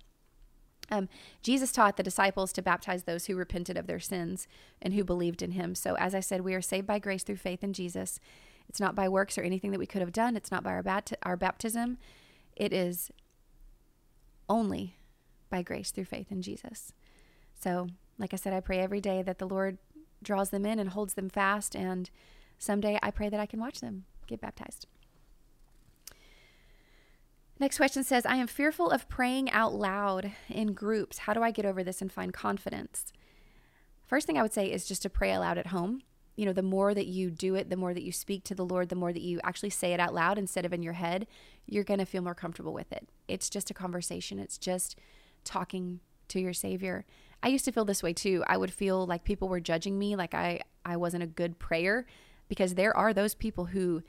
Um, 0.90 1.10
Jesus 1.42 1.74
taught 1.74 1.98
the 1.98 2.04
disciples 2.04 2.54
to 2.54 2.62
baptize 2.62 3.04
those 3.04 3.26
who 3.26 3.36
repented 3.36 3.78
of 3.78 3.88
their 3.88 4.00
sins 4.00 4.48
and 4.82 4.94
who 4.94 5.04
believed 5.04 5.42
in 5.42 5.52
him. 5.52 5.76
So, 5.76 5.96
as 5.98 6.16
I 6.16 6.22
said, 6.22 6.42
we 6.42 6.56
are 6.56 6.62
saved 6.62 6.88
by 6.88 7.00
grace 7.00 7.24
through 7.24 7.38
faith 7.38 7.62
in 7.62 7.74
Jesus. 7.74 8.22
It's 8.70 8.80
not 8.80 8.96
by 8.96 9.10
works 9.10 9.38
or 9.38 9.42
anything 9.44 9.72
that 9.72 9.80
we 9.80 9.86
could 9.86 10.02
have 10.02 10.14
done, 10.14 10.38
it's 10.38 10.52
not 10.52 10.64
by 10.64 10.72
our, 10.72 10.84
bat- 10.84 11.20
our 11.24 11.36
baptism. 11.36 11.98
It 12.56 12.72
is 12.72 13.12
only 14.50 14.98
by 15.50 15.62
grace 15.62 15.92
through 15.92 16.06
faith 16.06 16.32
in 16.32 16.42
Jesus. 16.42 16.94
So, 17.60 17.88
like 18.18 18.34
I 18.34 18.38
said, 18.38 18.54
I 18.54 18.60
pray 18.60 18.80
every 18.80 19.02
day 19.02 19.22
that 19.22 19.40
the 19.40 19.48
Lord 19.48 19.78
draws 20.24 20.50
them 20.50 20.66
in 20.66 20.80
and 20.80 20.90
holds 20.90 21.14
them 21.14 21.30
fast. 21.30 21.76
And 21.76 22.10
someday 22.58 23.00
I 23.02 23.12
pray 23.12 23.30
that 23.30 23.40
I 23.40 23.46
can 23.46 23.60
watch 23.60 23.80
them 23.80 24.06
get 24.28 24.42
baptized. 24.42 24.88
Next 27.60 27.78
question 27.78 28.04
says 28.04 28.26
I 28.26 28.36
am 28.36 28.48
fearful 28.48 28.92
of 28.92 29.10
praying 29.10 29.50
out 29.52 29.74
loud 29.74 30.32
in 30.48 30.74
groups. 30.74 31.20
How 31.20 31.34
do 31.34 31.42
I 31.42 31.52
get 31.52 31.66
over 31.66 31.84
this 31.84 32.02
and 32.02 32.12
find 32.12 32.34
confidence? 32.34 33.12
First 34.06 34.28
thing 34.28 34.38
I 34.38 34.42
would 34.42 34.54
say 34.54 34.72
is 34.72 34.86
just 34.86 35.02
to 35.02 35.10
pray 35.10 35.34
aloud 35.34 35.58
at 35.58 35.68
home. 35.68 36.02
You 36.38 36.46
know, 36.46 36.54
the 36.54 36.62
more 36.62 36.94
that 36.94 37.08
you 37.08 37.30
do 37.30 37.56
it, 37.56 37.70
the 37.70 37.76
more 37.76 37.94
that 37.94 38.04
you 38.04 38.14
speak 38.14 38.46
to 38.46 38.56
the 38.56 38.66
Lord, 38.66 38.88
the 38.88 38.96
more 38.96 39.12
that 39.12 39.22
you 39.22 39.42
actually 39.44 39.72
say 39.72 39.92
it 39.94 40.00
out 40.00 40.14
loud 40.14 40.38
instead 40.38 40.66
of 40.66 40.72
in 40.72 40.82
your 40.82 40.94
head, 40.94 41.28
you're 41.66 41.84
going 41.84 42.00
to 42.00 42.06
feel 42.06 42.22
more 42.22 42.34
comfortable 42.34 42.74
with 42.74 42.94
it. 42.94 43.10
It's 43.28 43.50
just 43.50 43.70
a 43.70 43.74
conversation, 43.74 44.40
it's 44.40 44.58
just 44.58 44.98
talking 45.44 46.00
to 46.30 46.40
your 46.40 46.54
Savior. 46.54 47.06
I 47.44 47.50
used 47.50 47.66
to 47.66 47.72
feel 47.74 47.86
this 47.86 48.02
way 48.02 48.14
too. 48.14 48.44
I 48.48 48.56
would 48.56 48.72
feel 48.72 49.06
like 49.06 49.26
people 49.26 49.50
were 49.50 49.60
judging 49.60 50.00
me, 50.00 50.16
like 50.16 50.34
I, 50.34 50.62
I 50.86 50.96
wasn't 50.96 51.24
a 51.24 51.28
good 51.28 51.60
prayer, 51.60 52.06
because 52.48 52.76
there 52.76 52.96
are 52.96 53.14
those 53.14 53.36
people 53.36 53.66
who 53.66 54.02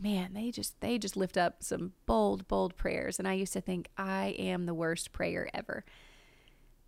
man, 0.00 0.32
they 0.32 0.50
just 0.50 0.80
they 0.80 0.98
just 0.98 1.16
lift 1.16 1.36
up 1.36 1.62
some 1.62 1.92
bold, 2.06 2.46
bold 2.48 2.76
prayers. 2.76 3.18
And 3.18 3.26
I 3.26 3.34
used 3.34 3.52
to 3.54 3.60
think 3.60 3.88
I 3.96 4.34
am 4.38 4.66
the 4.66 4.74
worst 4.74 5.12
prayer 5.12 5.50
ever. 5.52 5.84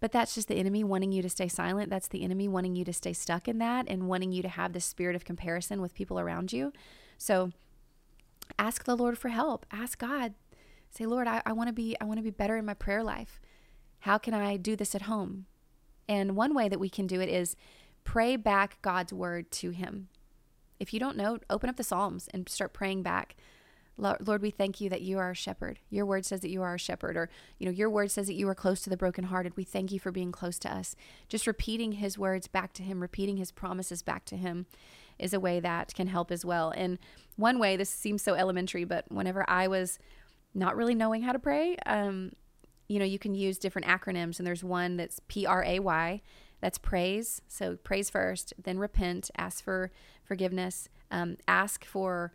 But 0.00 0.12
that's 0.12 0.34
just 0.34 0.48
the 0.48 0.56
enemy 0.56 0.82
wanting 0.82 1.12
you 1.12 1.20
to 1.22 1.28
stay 1.28 1.46
silent. 1.46 1.90
That's 1.90 2.08
the 2.08 2.22
enemy 2.24 2.48
wanting 2.48 2.74
you 2.74 2.84
to 2.86 2.92
stay 2.92 3.12
stuck 3.12 3.46
in 3.46 3.58
that 3.58 3.86
and 3.88 4.08
wanting 4.08 4.32
you 4.32 4.42
to 4.42 4.48
have 4.48 4.72
this 4.72 4.86
spirit 4.86 5.14
of 5.14 5.26
comparison 5.26 5.82
with 5.82 5.94
people 5.94 6.18
around 6.18 6.52
you. 6.52 6.72
So 7.18 7.52
ask 8.58 8.84
the 8.84 8.96
Lord 8.96 9.18
for 9.18 9.28
help. 9.28 9.66
Ask 9.70 9.98
God. 9.98 10.34
Say, 10.90 11.06
Lord, 11.06 11.28
I, 11.28 11.42
I 11.44 11.52
want 11.52 11.68
to 11.68 11.72
be 11.72 11.96
I 12.00 12.04
want 12.04 12.18
to 12.18 12.24
be 12.24 12.30
better 12.30 12.56
in 12.56 12.64
my 12.64 12.74
prayer 12.74 13.04
life. 13.04 13.40
How 14.00 14.16
can 14.16 14.34
I 14.34 14.56
do 14.56 14.74
this 14.74 14.94
at 14.94 15.02
home? 15.02 15.46
And 16.08 16.34
one 16.34 16.54
way 16.54 16.68
that 16.68 16.80
we 16.80 16.88
can 16.88 17.06
do 17.06 17.20
it 17.20 17.28
is 17.28 17.54
pray 18.02 18.36
back 18.36 18.80
God's 18.82 19.12
word 19.12 19.50
to 19.52 19.70
him. 19.70 20.08
If 20.80 20.94
you 20.94 20.98
don't 20.98 21.16
know, 21.16 21.38
open 21.50 21.68
up 21.68 21.76
the 21.76 21.84
Psalms 21.84 22.28
and 22.32 22.48
start 22.48 22.72
praying 22.72 23.02
back. 23.02 23.36
Lord, 24.00 24.40
we 24.42 24.50
thank 24.50 24.80
you 24.80 24.88
that 24.88 25.02
you 25.02 25.18
are 25.18 25.24
our 25.24 25.34
shepherd. 25.34 25.78
Your 25.90 26.06
word 26.06 26.24
says 26.24 26.40
that 26.40 26.50
you 26.50 26.62
are 26.62 26.68
our 26.68 26.78
shepherd, 26.78 27.16
or 27.16 27.28
you 27.58 27.66
know, 27.66 27.72
your 27.72 27.90
word 27.90 28.10
says 28.10 28.26
that 28.26 28.34
you 28.34 28.48
are 28.48 28.54
close 28.54 28.80
to 28.82 28.90
the 28.90 28.96
brokenhearted. 28.96 29.56
We 29.56 29.64
thank 29.64 29.92
you 29.92 30.00
for 30.00 30.10
being 30.10 30.32
close 30.32 30.58
to 30.60 30.74
us. 30.74 30.96
Just 31.28 31.46
repeating 31.46 31.92
his 31.92 32.18
words 32.18 32.48
back 32.48 32.72
to 32.74 32.82
him, 32.82 33.00
repeating 33.00 33.36
his 33.36 33.52
promises 33.52 34.02
back 34.02 34.24
to 34.26 34.36
him 34.36 34.66
is 35.18 35.34
a 35.34 35.40
way 35.40 35.60
that 35.60 35.94
can 35.94 36.06
help 36.06 36.30
as 36.30 36.44
well. 36.44 36.72
And 36.74 36.98
one 37.36 37.58
way, 37.58 37.76
this 37.76 37.90
seems 37.90 38.22
so 38.22 38.34
elementary, 38.34 38.84
but 38.84 39.04
whenever 39.12 39.44
I 39.48 39.68
was 39.68 39.98
not 40.54 40.76
really 40.76 40.94
knowing 40.94 41.22
how 41.22 41.32
to 41.32 41.38
pray, 41.38 41.76
um, 41.84 42.32
you 42.88 42.98
know, 42.98 43.04
you 43.04 43.18
can 43.18 43.34
use 43.34 43.58
different 43.58 43.86
acronyms, 43.86 44.38
and 44.38 44.46
there's 44.46 44.64
one 44.64 44.96
that's 44.96 45.20
P 45.28 45.46
R 45.46 45.62
A 45.62 45.78
Y, 45.78 46.22
that's 46.60 46.78
praise. 46.78 47.42
So 47.48 47.76
praise 47.76 48.10
first, 48.10 48.54
then 48.62 48.78
repent, 48.78 49.30
ask 49.36 49.62
for 49.62 49.90
forgiveness, 50.24 50.88
um, 51.10 51.36
ask 51.46 51.84
for, 51.84 52.32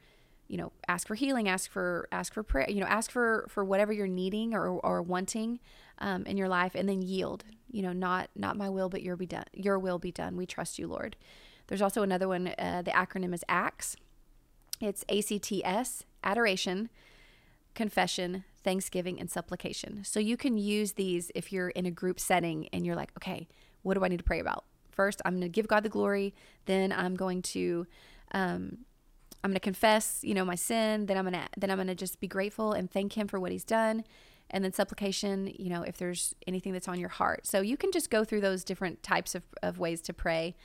you 0.48 0.58
know, 0.58 0.72
ask 0.88 1.08
for 1.08 1.16
healing, 1.16 1.50
ask 1.50 1.72
for 1.72 2.08
ask 2.12 2.34
for 2.34 2.44
prayer, 2.44 2.70
you 2.70 2.80
know, 2.80 2.86
ask 2.86 3.12
for 3.12 3.46
for 3.50 3.64
whatever 3.64 3.92
you're 3.92 4.08
needing 4.08 4.54
or 4.54 4.68
or 4.68 5.02
wanting 5.02 5.60
um, 6.00 6.26
in 6.26 6.38
your 6.38 6.50
life, 6.50 6.76
and 6.76 6.88
then 6.88 7.02
yield. 7.02 7.44
You 7.72 7.82
know, 7.82 7.94
not 7.94 8.30
not 8.36 8.58
my 8.58 8.70
will, 8.70 8.90
but 8.90 9.02
your 9.02 9.16
be 9.16 9.26
done. 9.26 9.46
Your 9.54 9.80
will 9.80 10.00
be 10.00 10.12
done. 10.12 10.38
We 10.38 10.46
trust 10.46 10.78
you, 10.80 10.88
Lord. 10.88 11.16
There's 11.68 11.82
also 11.82 12.04
another 12.04 12.28
one. 12.28 12.54
Uh, 12.60 12.84
the 12.84 12.92
acronym 12.92 13.34
is 13.34 13.44
ACTS. 13.50 13.98
It's 14.82 15.06
ACTS, 15.10 16.04
adoration, 16.24 16.90
confession, 17.74 18.44
thanksgiving, 18.64 19.20
and 19.20 19.30
supplication. 19.30 20.04
So 20.04 20.20
you 20.20 20.38
can 20.38 20.58
use 20.58 20.94
these 20.94 21.32
if 21.34 21.54
you're 21.54 21.70
in 21.70 21.86
a 21.86 21.92
group 21.92 22.20
setting 22.20 22.68
and 22.74 22.86
you're 22.86 22.96
like, 22.96 23.12
okay, 23.18 23.48
what 23.84 23.94
do 23.94 24.04
I 24.04 24.10
need 24.10 24.18
to 24.18 24.24
pray 24.24 24.40
about? 24.40 24.66
First, 24.92 25.22
I'm 25.26 25.34
going 25.34 25.42
to 25.42 25.50
give 25.50 25.68
God 25.68 25.84
the 25.84 25.90
glory. 25.90 26.34
Then 26.66 26.92
I'm 26.92 27.16
going 27.16 27.42
to, 27.44 27.86
um, 28.32 28.80
I'm 29.46 29.52
going 29.52 29.58
to 29.58 29.60
confess, 29.60 30.22
you 30.24 30.34
know, 30.34 30.44
my 30.44 30.56
sin. 30.56 31.06
Then 31.06 31.20
I'm 31.20 31.24
going 31.24 31.36
to, 31.36 31.48
then 31.56 31.70
I'm 31.70 31.78
going 31.78 31.86
to 31.86 31.94
just 31.94 32.20
be 32.20 32.28
grateful 32.28 32.72
and 32.72 32.90
thank 32.90 33.16
Him 33.16 33.28
for 33.28 33.40
what 33.40 33.52
He's 33.52 33.64
done. 33.64 34.04
And 34.50 34.64
then 34.64 34.74
supplication, 34.74 35.54
you 35.60 35.70
know, 35.70 35.84
if 35.84 35.98
there's 35.98 36.34
anything 36.48 36.74
that's 36.74 36.88
on 36.88 37.00
your 37.00 37.10
heart. 37.10 37.46
So 37.46 37.62
you 37.62 37.78
can 37.78 37.92
just 37.92 38.10
go 38.10 38.24
through 38.24 38.42
those 38.42 38.64
different 38.64 39.04
types 39.04 39.36
of, 39.36 39.44
of 39.62 39.78
ways 39.78 40.02
to 40.02 40.14
pray, 40.14 40.56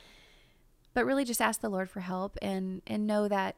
but 0.95 1.05
really 1.05 1.23
just 1.23 1.41
ask 1.41 1.61
the 1.61 1.69
Lord 1.69 1.91
for 1.91 1.99
help 1.99 2.39
and 2.41 2.81
and 2.87 3.05
know 3.05 3.27
that 3.27 3.55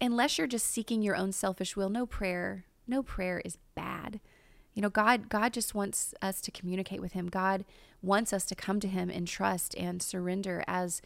unless 0.00 0.38
you're 0.38 0.46
just 0.46 0.68
seeking 0.68 1.02
your 1.02 1.16
own 1.16 1.32
selfish 1.32 1.76
will, 1.76 1.88
no 1.88 2.06
prayer, 2.06 2.66
no 2.86 3.02
prayer 3.02 3.42
is 3.44 3.58
bad. 3.74 4.20
You 4.74 4.82
know, 4.82 4.90
God 4.90 5.28
God 5.28 5.52
just 5.52 5.74
wants 5.74 6.14
us 6.22 6.40
to 6.40 6.52
communicate 6.52 7.00
with 7.00 7.14
him. 7.14 7.26
God 7.26 7.64
wants 8.00 8.32
us 8.32 8.46
to 8.46 8.54
come 8.54 8.78
to 8.78 8.86
him 8.86 9.10
and 9.10 9.26
trust 9.26 9.74
and 9.76 10.00
surrender 10.00 10.62
as 10.68 11.02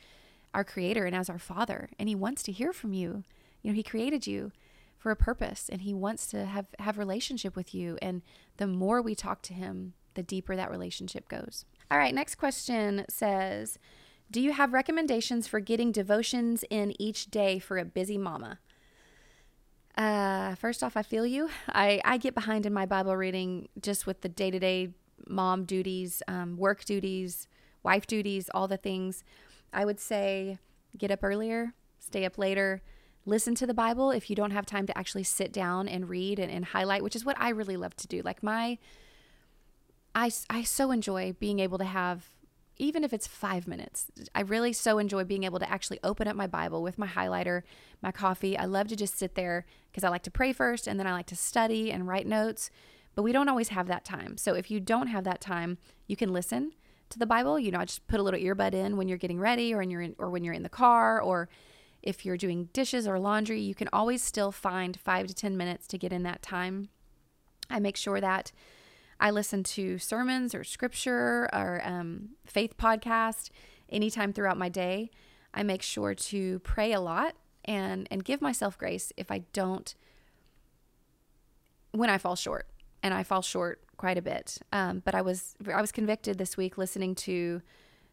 our 0.55 0.65
creator 0.65 1.05
and 1.07 1.15
as 1.15 1.31
our 1.31 1.39
father. 1.39 1.91
And 1.99 2.09
he 2.09 2.15
wants 2.15 2.43
to 2.45 2.53
hear 2.53 2.73
from 2.73 2.93
you. 2.93 3.25
You 3.63 3.71
know, 3.71 3.75
he 3.75 3.83
created 3.83 4.27
you 4.27 4.53
for 4.99 5.11
a 5.11 5.17
purpose 5.17 5.69
and 5.71 5.81
he 5.81 5.95
wants 5.95 6.27
to 6.29 6.45
have 6.45 6.67
have 6.79 6.99
relationship 6.99 7.57
with 7.57 7.75
you 7.75 7.99
and 8.03 8.23
the 8.59 8.67
more 8.67 9.01
we 9.01 9.15
talk 9.15 9.41
to 9.43 9.55
him, 9.55 9.95
the 10.15 10.23
deeper 10.23 10.55
that 10.57 10.71
relationship 10.71 11.29
goes. 11.29 11.65
All 11.91 11.99
right, 11.99 12.15
next 12.15 12.35
question 12.35 13.07
says, 13.09 13.79
do 14.31 14.41
you 14.41 14.53
have 14.53 14.73
recommendations 14.73 15.49
for 15.49 15.59
getting 15.59 15.91
devotions 15.91 16.65
in 16.71 16.95
each 17.01 17.31
day 17.31 17.59
for 17.59 17.79
a 17.79 17.85
busy 17.85 18.19
mama? 18.19 18.59
Uh, 19.97 20.55
first 20.55 20.85
off, 20.85 20.97
I 20.97 21.03
feel 21.03 21.27
you. 21.27 21.51
I, 21.69 22.01
I 22.05 22.17
get 22.17 22.35
behind 22.35 22.65
in 22.65 22.73
my 22.73 22.87
Bible 22.87 23.17
reading 23.17 23.69
just 23.83 24.07
with 24.07 24.21
the 24.21 24.29
day 24.29 24.51
to 24.51 24.59
day 24.59 24.91
mom 25.27 25.65
duties, 25.65 26.23
um, 26.29 26.57
work 26.57 26.85
duties, 26.85 27.49
wife 27.83 28.07
duties, 28.07 28.49
all 28.55 28.69
the 28.69 28.77
things. 28.77 29.25
I 29.73 29.85
would 29.85 30.01
say 30.01 30.59
get 30.97 31.11
up 31.11 31.23
earlier, 31.23 31.75
stay 31.99 32.25
up 32.25 32.39
later, 32.39 32.83
listen 33.27 33.55
to 33.57 33.67
the 33.67 33.75
Bible 33.75 34.11
if 34.11 34.31
you 34.31 34.37
don't 34.37 34.51
have 34.51 34.67
time 34.67 34.87
to 34.87 34.99
actually 34.99 35.25
sit 35.25 35.53
down 35.53 35.89
and 35.89 36.09
read 36.09 36.39
and, 36.39 36.51
and 36.51 36.65
highlight, 36.67 37.03
which 37.03 37.17
is 37.17 37.25
what 37.25 37.37
I 37.39 37.51
really 37.51 37.77
love 37.77 37.95
to 37.97 38.09
do. 38.09 38.23
Like 38.23 38.43
my, 38.43 38.79
I, 40.15 40.31
I 40.49 40.63
so 40.63 40.91
enjoy 40.91 41.35
being 41.39 41.61
able 41.61 41.79
to 41.79 41.85
have 41.85 42.27
even 42.81 43.05
if 43.05 43.13
it's 43.13 43.27
five 43.27 43.69
minutes. 43.69 44.07
I 44.35 44.41
really 44.41 44.73
so 44.73 44.99
enjoy 44.99 45.25
being 45.25 45.45
able 45.45 45.59
to 45.59 45.71
actually 45.71 46.01
open 46.03 46.27
up 46.27 46.35
my 46.35 46.47
Bible 46.47 46.83
with 46.83 46.97
my 46.99 47.07
highlighter, 47.07 47.63
my 48.01 48.11
coffee. 48.11 48.57
I 48.57 48.65
love 48.65 48.89
to 48.89 48.97
just 48.97 49.19
sit 49.19 49.35
there 49.35 49.67
because 49.91 50.03
I 50.03 50.09
like 50.09 50.23
to 50.23 50.31
pray 50.31 50.55
first 50.55 50.87
and 50.87 50.99
then 50.99 51.07
I 51.07 51.13
like 51.13 51.27
to 51.27 51.37
study 51.37 51.93
and 51.93 52.09
write 52.09 52.27
notes. 52.27 52.71
But 53.15 53.23
we 53.23 53.33
don't 53.33 53.51
always 53.51 53.69
have 53.69 53.87
that 53.89 54.07
time. 54.07 54.39
So 54.39 54.55
if 54.55 54.71
you 54.71 54.81
don't 54.81 55.09
have 55.09 55.25
that 55.25 55.43
time, 55.43 55.77
you 56.07 56.17
can 56.17 56.33
listen 56.33 56.73
to 57.11 57.19
the 57.19 57.27
Bible. 57.27 57.59
You 57.59 57.71
know, 57.71 57.79
I 57.79 57.85
just 57.85 58.07
put 58.07 58.21
a 58.21 58.23
little 58.23 58.41
earbud 58.41 58.75
in 58.75 58.97
when 58.97 59.09
you're 59.09 59.19
getting 59.19 59.41
ready 59.41 59.75
or 59.75 59.83
in, 59.83 60.15
or 60.19 60.31
when 60.31 60.45
you're 60.45 60.55
in 60.55 60.63
the 60.63 60.69
car 60.69 61.21
or 61.21 61.49
if 62.03 62.25
you're 62.25 62.37
doing 62.37 62.69
dishes 62.73 63.07
or 63.07 63.19
laundry, 63.19 63.61
you 63.61 63.75
can 63.75 63.89
always 63.93 64.23
still 64.23 64.53
find 64.53 64.99
five 64.99 65.27
to 65.27 65.35
10 65.35 65.57
minutes 65.57 65.87
to 65.89 65.99
get 65.99 66.13
in 66.13 66.23
that 66.23 66.43
time. 66.43 66.89
I 67.69 67.79
make 67.79 67.97
sure 67.97 68.21
that 68.21 68.53
I 69.21 69.31
listen 69.31 69.63
to 69.65 69.99
sermons 69.99 70.55
or 70.55 70.65
scripture 70.65 71.49
or 71.53 71.83
um, 71.85 72.31
faith 72.47 72.77
podcast 72.79 73.51
anytime 73.91 74.33
throughout 74.33 74.57
my 74.57 74.69
day. 74.69 75.11
I 75.53 75.63
make 75.63 75.83
sure 75.83 76.15
to 76.15 76.59
pray 76.61 76.93
a 76.93 77.01
lot 77.01 77.35
and 77.65 78.09
and 78.11 78.25
give 78.25 78.41
myself 78.41 78.79
grace 78.79 79.13
if 79.17 79.31
I 79.31 79.43
don't 79.53 79.95
when 81.93 82.09
I 82.09 82.19
fall 82.19 82.37
short, 82.37 82.69
and 83.03 83.13
I 83.13 83.25
fall 83.25 83.43
short 83.43 83.83
quite 84.01 84.19
a 84.19 84.23
bit. 84.23 84.59
Um, 84.73 85.03
but 85.05 85.15
I 85.15 85.23
was 85.23 85.55
I 85.73 85.81
was 85.81 85.93
convicted 85.93 86.39
this 86.39 86.57
week 86.57 86.77
listening 86.79 87.15
to 87.27 87.63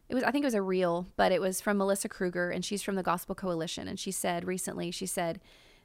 it 0.08 0.14
was 0.14 0.24
I 0.24 0.30
think 0.30 0.44
it 0.44 0.46
was 0.46 0.54
a 0.54 0.62
reel, 0.62 1.06
but 1.16 1.32
it 1.32 1.40
was 1.40 1.60
from 1.60 1.78
Melissa 1.78 2.08
Kruger, 2.08 2.50
and 2.50 2.64
she's 2.64 2.82
from 2.82 2.94
the 2.94 3.02
Gospel 3.02 3.34
Coalition, 3.34 3.88
and 3.88 3.98
she 3.98 4.10
said 4.10 4.46
recently 4.46 4.90
she 4.90 5.06
said 5.06 5.40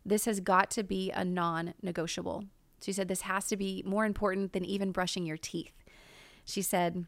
this 0.06 0.26
has 0.26 0.40
got 0.40 0.70
to 0.72 0.84
be 0.84 1.12
a 1.12 1.24
non-negotiable 1.24 2.46
she 2.84 2.92
said, 2.92 3.08
This 3.08 3.22
has 3.22 3.48
to 3.48 3.58
be 3.58 3.84
more 3.86 4.06
important 4.06 4.54
than 4.54 4.66
even 4.66 4.92
brushing 4.92 5.26
your 5.26 5.38
teeth. 5.38 5.74
She 6.46 6.62
said, 6.62 7.06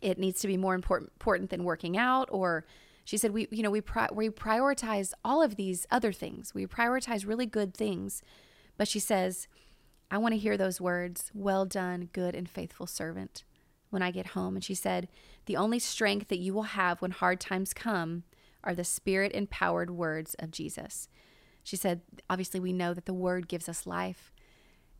It 0.00 0.18
needs 0.18 0.40
to 0.40 0.46
be 0.46 0.56
more 0.56 0.74
important, 0.74 1.12
important 1.14 1.50
than 1.50 1.64
working 1.64 1.96
out 1.96 2.28
or 2.30 2.64
she 3.04 3.16
said 3.16 3.30
we 3.30 3.46
you 3.52 3.62
know 3.62 3.70
we 3.70 3.80
pri- 3.80 4.08
we 4.12 4.28
prioritize 4.30 5.12
all 5.24 5.40
of 5.40 5.54
these 5.54 5.86
other 5.92 6.12
things 6.12 6.52
we 6.52 6.66
prioritize 6.66 7.24
really 7.24 7.46
good 7.46 7.72
things 7.72 8.20
but 8.76 8.88
she 8.88 8.98
says 8.98 9.46
i 10.10 10.18
want 10.18 10.32
to 10.32 10.38
hear 10.38 10.56
those 10.56 10.80
words 10.80 11.30
well 11.34 11.64
done 11.64 12.08
good 12.12 12.34
and 12.34 12.48
faithful 12.48 12.86
servant 12.86 13.44
when 13.90 14.02
i 14.02 14.10
get 14.10 14.28
home 14.28 14.54
and 14.54 14.64
she 14.64 14.74
said 14.74 15.08
the 15.46 15.56
only 15.56 15.78
strength 15.78 16.28
that 16.28 16.38
you 16.38 16.52
will 16.52 16.62
have 16.62 17.00
when 17.00 17.10
hard 17.10 17.40
times 17.40 17.72
come 17.72 18.24
are 18.64 18.74
the 18.74 18.84
spirit 18.84 19.32
empowered 19.32 19.90
words 19.90 20.34
of 20.38 20.50
jesus 20.50 21.08
she 21.62 21.76
said 21.76 22.00
obviously 22.28 22.60
we 22.60 22.72
know 22.72 22.94
that 22.94 23.06
the 23.06 23.14
word 23.14 23.48
gives 23.48 23.68
us 23.68 23.86
life 23.86 24.32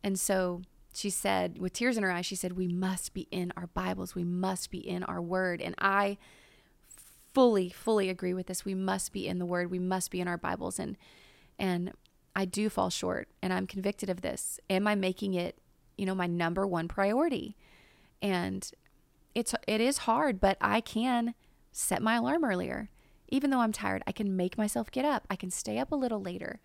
and 0.03 0.19
so 0.19 0.61
she 0.97 1.11
said, 1.11 1.59
with 1.59 1.73
tears 1.73 1.95
in 1.95 2.03
her 2.03 2.11
eyes, 2.11 2.25
she 2.25 2.35
said, 2.35 2.53
We 2.53 2.67
must 2.67 3.13
be 3.13 3.27
in 3.29 3.53
our 3.55 3.67
Bibles. 3.67 4.15
We 4.15 4.23
must 4.23 4.71
be 4.71 4.79
in 4.79 5.03
our 5.03 5.21
word. 5.21 5.61
And 5.61 5.75
I 5.77 6.17
fully, 7.33 7.69
fully 7.69 8.09
agree 8.09 8.33
with 8.33 8.47
this. 8.47 8.65
We 8.65 8.73
must 8.73 9.13
be 9.13 9.27
in 9.27 9.37
the 9.37 9.45
word. 9.45 9.69
We 9.69 9.77
must 9.77 10.09
be 10.09 10.21
in 10.21 10.27
our 10.27 10.39
Bibles. 10.39 10.79
And, 10.79 10.97
and 11.59 11.91
I 12.37 12.45
do 12.45 12.69
fall 12.69 12.91
short 12.91 13.29
and 13.41 13.51
I'm 13.51 13.65
convicted 13.65 14.11
of 14.11 14.21
this. 14.21 14.59
Am 14.69 14.85
I 14.85 14.93
making 14.93 15.33
it, 15.33 15.57
you 15.97 16.05
know, 16.05 16.13
my 16.13 16.27
number 16.27 16.67
one 16.67 16.87
priority? 16.87 17.57
And 18.21 18.69
it's, 19.33 19.55
it 19.67 19.81
is 19.81 19.97
hard, 19.99 20.39
but 20.39 20.55
I 20.61 20.79
can 20.79 21.33
set 21.71 21.99
my 21.99 22.17
alarm 22.17 22.45
earlier. 22.45 22.91
Even 23.29 23.49
though 23.49 23.61
I'm 23.61 23.71
tired, 23.71 24.03
I 24.05 24.11
can 24.11 24.37
make 24.37 24.55
myself 24.55 24.91
get 24.91 25.03
up. 25.03 25.25
I 25.31 25.35
can 25.35 25.49
stay 25.49 25.79
up 25.79 25.91
a 25.91 25.95
little 25.95 26.21
later. 26.21 26.59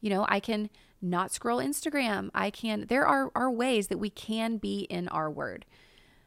You 0.00 0.10
know, 0.10 0.26
I 0.28 0.38
can 0.38 0.70
not 1.02 1.32
scroll 1.32 1.58
Instagram. 1.58 2.30
I 2.32 2.50
can, 2.50 2.86
there 2.88 3.04
are, 3.04 3.32
are 3.34 3.50
ways 3.50 3.88
that 3.88 3.98
we 3.98 4.10
can 4.10 4.58
be 4.58 4.82
in 4.82 5.08
our 5.08 5.28
word. 5.28 5.66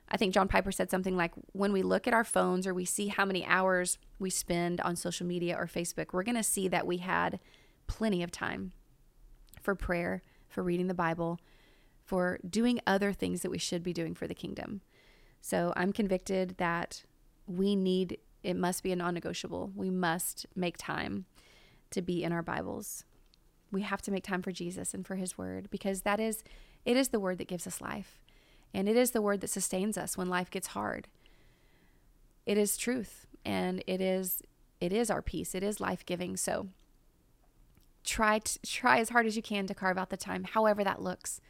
I 0.10 0.18
think 0.18 0.34
John 0.34 0.50
Piper 0.50 0.74
said 0.74 0.92
something 0.92 1.16
like 1.16 1.32
when 1.54 1.72
we 1.72 1.84
look 1.84 2.06
at 2.06 2.14
our 2.14 2.26
phones 2.26 2.68
or 2.68 2.74
we 2.74 2.84
see 2.84 3.08
how 3.08 3.24
many 3.24 3.46
hours 3.46 3.98
we 4.20 4.30
spend 4.30 4.82
on 4.82 4.98
social 4.98 5.26
media 5.26 5.56
or 5.58 5.68
Facebook, 5.68 6.08
we're 6.12 6.24
going 6.24 6.36
to 6.36 6.44
see 6.44 6.68
that 6.68 6.86
we 6.86 6.98
had 6.98 7.40
plenty 7.88 8.22
of 8.22 8.30
time 8.30 8.74
for 9.62 9.76
prayer, 9.76 10.24
for 10.48 10.64
reading 10.64 10.88
the 10.88 10.94
Bible, 10.94 11.40
for 12.06 12.40
doing 12.48 12.80
other 12.88 13.14
things 13.14 13.42
that 13.42 13.52
we 13.52 13.58
should 13.58 13.84
be 13.84 13.94
doing 13.94 14.16
for 14.16 14.28
the 14.28 14.36
kingdom. 14.36 14.82
So 15.42 15.74
I'm 15.76 15.94
convicted 15.94 16.56
that 16.58 17.04
we 17.48 17.76
need, 17.76 18.18
it 18.44 18.56
must 18.56 18.84
be 18.84 18.92
a 18.92 18.96
non 18.96 19.14
negotiable. 19.14 19.72
We 19.76 19.90
must 19.90 20.46
make 20.56 20.78
time 20.78 21.26
to 21.92 22.02
be 22.02 22.24
in 22.24 22.32
our 22.32 22.44
Bibles 22.44 23.06
we 23.72 23.82
have 23.82 24.02
to 24.04 24.12
make 24.12 24.24
time 24.24 24.42
for 24.42 24.52
Jesus 24.52 24.94
and 24.94 25.06
for 25.06 25.16
his 25.16 25.38
word 25.38 25.70
because 25.70 26.02
that 26.02 26.20
is 26.20 26.44
it 26.86 26.98
is 26.98 27.10
the 27.10 27.20
word 27.20 27.38
that 27.38 27.48
gives 27.48 27.68
us 27.68 27.82
life. 27.82 28.20
And 28.74 28.88
it 28.88 28.96
is 28.96 29.12
the 29.12 29.22
word 29.22 29.42
that 29.42 29.50
sustains 29.50 29.98
us 29.98 30.18
when 30.18 30.30
life 30.30 30.50
gets 30.50 30.68
hard. 30.68 31.08
It 32.46 32.58
is 32.58 32.78
truth 32.78 33.28
and 33.46 33.84
it 33.86 34.02
is 34.02 34.42
it 34.80 34.94
is 34.94 35.10
our 35.10 35.22
peace. 35.22 35.54
It 35.54 35.64
is 35.64 35.82
life-giving. 35.82 36.38
So 36.38 36.70
try 38.04 38.40
to, 38.40 38.60
try 38.62 39.00
as 39.00 39.10
hard 39.10 39.26
as 39.26 39.36
you 39.36 39.42
can 39.42 39.68
to 39.68 39.74
carve 39.74 39.98
out 39.98 40.10
the 40.10 40.18
time 40.18 40.44
however 40.44 40.84
that 40.84 41.02
looks. 41.02 41.42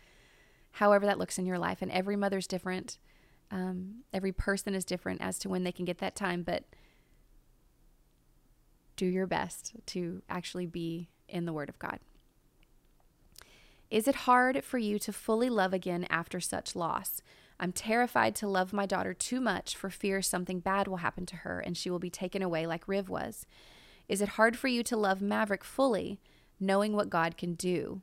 However 0.73 1.05
that 1.05 1.17
looks 1.17 1.38
in 1.38 1.45
your 1.45 1.57
life 1.57 1.81
and 1.81 1.91
every 1.91 2.15
mother's 2.15 2.47
different. 2.47 2.97
Um, 3.51 4.03
every 4.13 4.31
person 4.31 4.75
is 4.75 4.85
different 4.85 5.21
as 5.21 5.39
to 5.39 5.49
when 5.49 5.63
they 5.63 5.71
can 5.71 5.85
get 5.85 5.97
that 5.99 6.15
time, 6.15 6.43
but 6.43 6.65
do 8.95 9.05
your 9.05 9.25
best 9.25 9.73
to 9.88 10.21
actually 10.29 10.67
be 10.67 11.09
in 11.27 11.45
the 11.45 11.53
Word 11.53 11.69
of 11.69 11.79
God. 11.79 11.99
Is 13.89 14.07
it 14.07 14.15
hard 14.15 14.63
for 14.63 14.77
you 14.77 14.99
to 14.99 15.12
fully 15.12 15.49
love 15.49 15.73
again 15.73 16.05
after 16.09 16.39
such 16.39 16.75
loss? 16.75 17.21
I'm 17.59 17.71
terrified 17.71 18.35
to 18.35 18.47
love 18.47 18.71
my 18.71 18.85
daughter 18.85 19.13
too 19.13 19.41
much 19.41 19.75
for 19.75 19.89
fear 19.89 20.21
something 20.21 20.59
bad 20.59 20.88
will 20.88 20.97
happen 20.97 21.25
to 21.27 21.38
her 21.38 21.59
and 21.59 21.75
she 21.75 21.89
will 21.89 21.99
be 21.99 22.09
taken 22.09 22.41
away 22.41 22.67
like 22.67 22.88
Riv 22.88 23.09
was. 23.09 23.45
Is 24.07 24.21
it 24.21 24.29
hard 24.29 24.57
for 24.57 24.67
you 24.67 24.83
to 24.83 24.97
love 24.97 25.21
Maverick 25.21 25.63
fully, 25.63 26.19
knowing 26.59 26.93
what 26.93 27.09
God 27.09 27.37
can 27.37 27.53
do? 27.53 28.01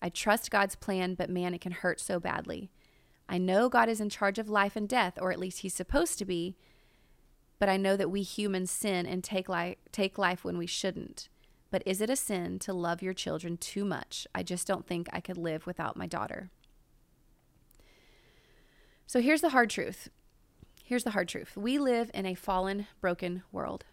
I 0.00 0.08
trust 0.08 0.50
God's 0.50 0.76
plan, 0.76 1.14
but 1.14 1.30
man, 1.30 1.54
it 1.54 1.60
can 1.60 1.72
hurt 1.72 2.00
so 2.00 2.20
badly. 2.20 2.70
I 3.28 3.38
know 3.38 3.68
God 3.68 3.88
is 3.88 4.00
in 4.00 4.10
charge 4.10 4.38
of 4.38 4.48
life 4.48 4.76
and 4.76 4.88
death, 4.88 5.18
or 5.20 5.32
at 5.32 5.38
least 5.38 5.60
He's 5.60 5.74
supposed 5.74 6.18
to 6.18 6.24
be, 6.24 6.56
but 7.58 7.68
I 7.68 7.76
know 7.76 7.96
that 7.96 8.10
we 8.10 8.22
humans 8.22 8.70
sin 8.70 9.06
and 9.06 9.24
take 9.24 9.48
life, 9.48 9.76
take 9.92 10.18
life 10.18 10.44
when 10.44 10.58
we 10.58 10.66
shouldn't. 10.66 11.28
But 11.70 11.82
is 11.86 12.00
it 12.00 12.10
a 12.10 12.16
sin 12.16 12.58
to 12.60 12.72
love 12.72 13.02
your 13.02 13.14
children 13.14 13.56
too 13.56 13.84
much? 13.84 14.26
I 14.34 14.42
just 14.42 14.66
don't 14.66 14.86
think 14.86 15.08
I 15.12 15.20
could 15.20 15.38
live 15.38 15.66
without 15.66 15.96
my 15.96 16.06
daughter. 16.06 16.50
So 19.06 19.20
here's 19.20 19.40
the 19.40 19.50
hard 19.50 19.70
truth. 19.70 20.08
Here's 20.84 21.04
the 21.04 21.10
hard 21.10 21.28
truth. 21.28 21.56
We 21.56 21.78
live 21.78 22.10
in 22.12 22.26
a 22.26 22.34
fallen, 22.34 22.86
broken 23.00 23.42
world. 23.50 23.86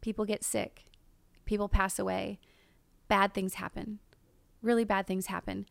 People 0.00 0.24
get 0.24 0.44
sick, 0.44 0.84
people 1.44 1.68
pass 1.68 1.98
away, 1.98 2.38
bad 3.08 3.34
things 3.34 3.54
happen, 3.54 4.00
really 4.62 4.84
bad 4.84 5.06
things 5.06 5.26
happen. 5.26 5.66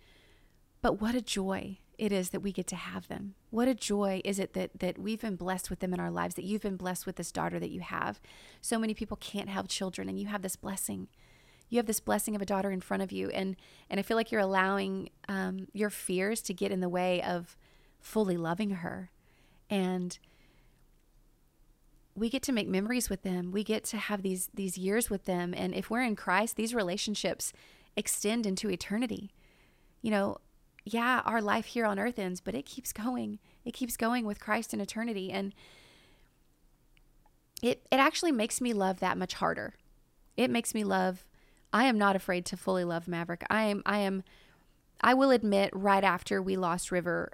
But 0.82 1.00
what 1.02 1.16
a 1.16 1.22
joy 1.22 1.80
it 1.98 2.12
is 2.12 2.32
that 2.32 2.42
we 2.42 2.52
get 2.52 2.68
to 2.68 2.76
have 2.76 3.08
them. 3.08 3.36
What 3.50 3.68
a 3.68 3.76
joy 3.76 4.22
is 4.26 4.40
it 4.40 4.54
that 4.54 4.80
that 4.80 4.98
we've 4.98 5.22
been 5.22 5.36
blessed 5.36 5.70
with 5.70 5.80
them 5.80 5.94
in 5.94 6.00
our 6.00 6.12
lives, 6.12 6.36
that 6.36 6.46
you've 6.46 6.62
been 6.62 6.78
blessed 6.78 7.06
with 7.06 7.16
this 7.16 7.32
daughter 7.32 7.60
that 7.60 7.70
you 7.72 7.82
have. 7.82 8.20
So 8.62 8.80
many 8.80 8.94
people 8.94 9.18
can't 9.18 9.50
have 9.50 9.68
children 9.68 10.10
and 10.10 10.20
you 10.20 10.28
have 10.28 10.42
this 10.42 10.56
blessing. 10.56 11.08
You 11.70 11.78
have 11.78 11.86
this 11.86 12.00
blessing 12.00 12.36
of 12.36 12.42
a 12.42 12.46
daughter 12.46 12.72
in 12.72 12.82
front 12.82 13.04
of 13.04 13.12
you 13.12 13.30
and 13.30 13.56
and 13.90 14.00
I 14.00 14.04
feel 14.04 14.18
like 14.18 14.32
you're 14.32 14.42
allowing 14.42 15.10
um, 15.28 15.68
your 15.74 15.90
fears 15.90 16.42
to 16.44 16.54
get 16.54 16.72
in 16.72 16.82
the 16.82 16.90
way 16.90 17.22
of 17.22 17.56
fully 18.02 18.38
loving 18.38 18.72
her. 18.72 19.12
And 19.70 20.18
we 22.16 22.30
get 22.30 22.44
to 22.44 22.52
make 22.52 22.68
memories 22.68 23.10
with 23.10 23.24
them. 23.24 23.52
We 23.52 23.64
get 23.64 23.84
to 23.86 23.98
have 23.98 24.22
these 24.22 24.50
these 24.54 24.78
years 24.78 25.10
with 25.10 25.26
them 25.26 25.54
and 25.56 25.74
if 25.74 25.90
we're 25.90 26.04
in 26.04 26.16
Christ, 26.16 26.56
these 26.56 26.74
relationships 26.74 27.54
extend 27.96 28.46
into 28.46 28.70
eternity. 28.70 29.32
You 30.02 30.12
know, 30.12 30.38
yeah, 30.86 31.22
our 31.26 31.42
life 31.42 31.66
here 31.66 31.86
on 31.86 32.00
earth 32.00 32.20
ends, 32.20 32.42
but 32.42 32.56
it 32.56 32.66
keeps 32.66 32.92
going. 32.92 33.40
It 33.64 33.74
keeps 33.74 33.96
going 33.96 34.26
with 34.26 34.40
Christ 34.40 34.74
in 34.74 34.82
eternity. 34.82 35.32
And 35.32 35.54
it, 37.62 37.86
it 37.92 37.98
actually 37.98 38.34
makes 38.34 38.60
me 38.60 38.74
love 38.74 39.00
that 39.00 39.18
much 39.18 39.36
harder. 39.36 39.76
It 40.36 40.50
makes 40.50 40.74
me 40.74 40.84
love, 40.84 41.26
I 41.72 41.86
am 41.86 41.98
not 41.98 42.16
afraid 42.16 42.46
to 42.48 42.58
fully 42.58 42.84
love 42.84 43.08
Maverick. 43.08 43.46
I 43.50 43.64
am, 43.64 43.82
I 43.86 44.00
am, 44.00 44.24
I 45.00 45.14
will 45.14 45.32
admit, 45.32 45.70
right 45.74 46.04
after 46.04 46.42
we 46.42 46.58
lost 46.58 46.92
River, 46.92 47.32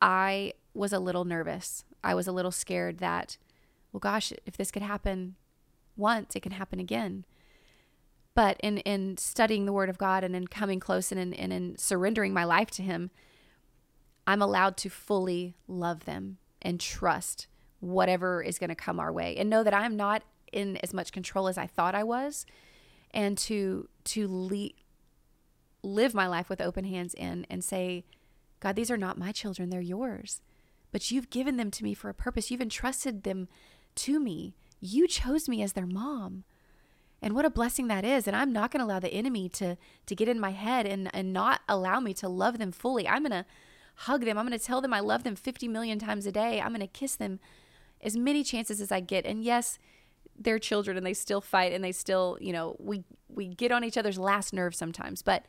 I 0.00 0.52
was 0.74 0.92
a 0.92 1.00
little 1.00 1.24
nervous. 1.24 1.84
I 2.04 2.14
was 2.14 2.28
a 2.28 2.32
little 2.32 2.52
scared 2.52 2.98
that, 2.98 3.36
well, 3.94 4.00
gosh, 4.00 4.32
if 4.44 4.56
this 4.56 4.72
could 4.72 4.82
happen 4.82 5.36
once, 5.96 6.34
it 6.34 6.40
can 6.40 6.52
happen 6.52 6.80
again. 6.80 7.24
But 8.34 8.58
in, 8.60 8.78
in 8.78 9.16
studying 9.18 9.66
the 9.66 9.72
Word 9.72 9.88
of 9.88 9.98
God 9.98 10.24
and 10.24 10.34
in 10.34 10.48
coming 10.48 10.80
close 10.80 11.12
and 11.12 11.20
in, 11.20 11.32
and 11.32 11.52
in 11.52 11.78
surrendering 11.78 12.34
my 12.34 12.42
life 12.42 12.72
to 12.72 12.82
Him, 12.82 13.12
I'm 14.26 14.42
allowed 14.42 14.76
to 14.78 14.88
fully 14.90 15.54
love 15.68 16.06
them 16.06 16.38
and 16.60 16.80
trust 16.80 17.46
whatever 17.78 18.42
is 18.42 18.58
going 18.58 18.70
to 18.70 18.74
come 18.74 18.98
our 18.98 19.12
way 19.12 19.36
and 19.36 19.48
know 19.48 19.62
that 19.62 19.74
I'm 19.74 19.96
not 19.96 20.24
in 20.52 20.76
as 20.78 20.92
much 20.92 21.12
control 21.12 21.46
as 21.46 21.56
I 21.56 21.68
thought 21.68 21.94
I 21.94 22.02
was 22.02 22.46
and 23.12 23.38
to 23.38 23.88
to 24.04 24.26
le- 24.28 24.70
live 25.82 26.14
my 26.14 26.26
life 26.26 26.48
with 26.48 26.60
open 26.60 26.84
hands 26.84 27.14
and 27.14 27.46
and 27.50 27.62
say 27.62 28.04
God 28.60 28.74
these 28.74 28.90
are 28.90 28.96
not 28.96 29.18
my 29.18 29.32
children 29.32 29.68
they're 29.68 29.80
yours 29.82 30.40
but 30.92 31.10
you've 31.10 31.28
given 31.28 31.58
them 31.58 31.70
to 31.72 31.84
me 31.84 31.92
for 31.92 32.08
a 32.08 32.14
purpose 32.14 32.50
you've 32.50 32.62
entrusted 32.62 33.24
them 33.24 33.48
to 33.96 34.20
me 34.20 34.54
you 34.80 35.08
chose 35.08 35.48
me 35.48 35.62
as 35.62 35.72
their 35.72 35.86
mom 35.86 36.44
and 37.24 37.34
what 37.34 37.46
a 37.46 37.50
blessing 37.50 37.88
that 37.88 38.04
is. 38.04 38.26
And 38.28 38.36
I'm 38.36 38.52
not 38.52 38.70
going 38.70 38.80
to 38.80 38.84
allow 38.84 39.00
the 39.00 39.12
enemy 39.12 39.48
to 39.50 39.78
to 40.06 40.14
get 40.14 40.28
in 40.28 40.38
my 40.38 40.50
head 40.50 40.86
and 40.86 41.10
and 41.14 41.32
not 41.32 41.62
allow 41.68 41.98
me 41.98 42.12
to 42.14 42.28
love 42.28 42.58
them 42.58 42.70
fully. 42.70 43.08
I'm 43.08 43.22
going 43.22 43.30
to 43.30 43.46
hug 43.94 44.26
them. 44.26 44.36
I'm 44.36 44.46
going 44.46 44.58
to 44.58 44.64
tell 44.64 44.82
them 44.82 44.92
I 44.92 45.00
love 45.00 45.24
them 45.24 45.34
50 45.34 45.66
million 45.68 45.98
times 45.98 46.26
a 46.26 46.32
day. 46.32 46.60
I'm 46.60 46.68
going 46.68 46.80
to 46.80 46.86
kiss 46.86 47.16
them 47.16 47.40
as 48.02 48.14
many 48.14 48.44
chances 48.44 48.78
as 48.78 48.92
I 48.92 49.00
get. 49.00 49.24
And 49.24 49.42
yes, 49.42 49.78
they're 50.38 50.58
children 50.58 50.98
and 50.98 51.06
they 51.06 51.14
still 51.14 51.40
fight 51.40 51.72
and 51.72 51.82
they 51.82 51.92
still, 51.92 52.36
you 52.42 52.52
know, 52.52 52.76
we 52.78 53.04
we 53.28 53.48
get 53.48 53.72
on 53.72 53.84
each 53.84 53.96
other's 53.96 54.18
last 54.18 54.52
nerve 54.52 54.74
sometimes, 54.74 55.22
but 55.22 55.46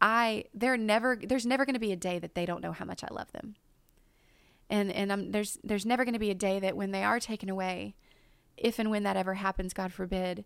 I 0.00 0.44
they're 0.54 0.76
never 0.76 1.18
there's 1.20 1.46
never 1.46 1.64
going 1.64 1.74
to 1.74 1.80
be 1.80 1.90
a 1.90 1.96
day 1.96 2.20
that 2.20 2.36
they 2.36 2.46
don't 2.46 2.62
know 2.62 2.72
how 2.72 2.84
much 2.84 3.02
I 3.02 3.08
love 3.10 3.32
them. 3.32 3.56
And 4.70 4.92
and 4.92 5.32
there's 5.32 5.58
there's 5.64 5.86
never 5.86 6.04
going 6.04 6.14
to 6.14 6.18
be 6.18 6.30
a 6.30 6.34
day 6.34 6.60
that 6.60 6.76
when 6.76 6.90
they 6.90 7.02
are 7.02 7.20
taken 7.20 7.48
away, 7.48 7.94
if 8.56 8.78
and 8.78 8.90
when 8.90 9.02
that 9.04 9.16
ever 9.16 9.34
happens, 9.34 9.72
God 9.72 9.92
forbid, 9.92 10.44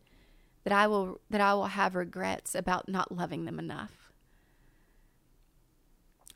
that 0.65 0.73
I 0.73 0.87
will 0.87 1.21
that 1.31 1.41
I 1.41 1.55
will 1.55 1.67
have 1.67 1.95
regrets 1.95 2.55
about 2.55 2.89
not 2.89 3.11
loving 3.11 3.45
them 3.45 3.59
enough. 3.59 4.13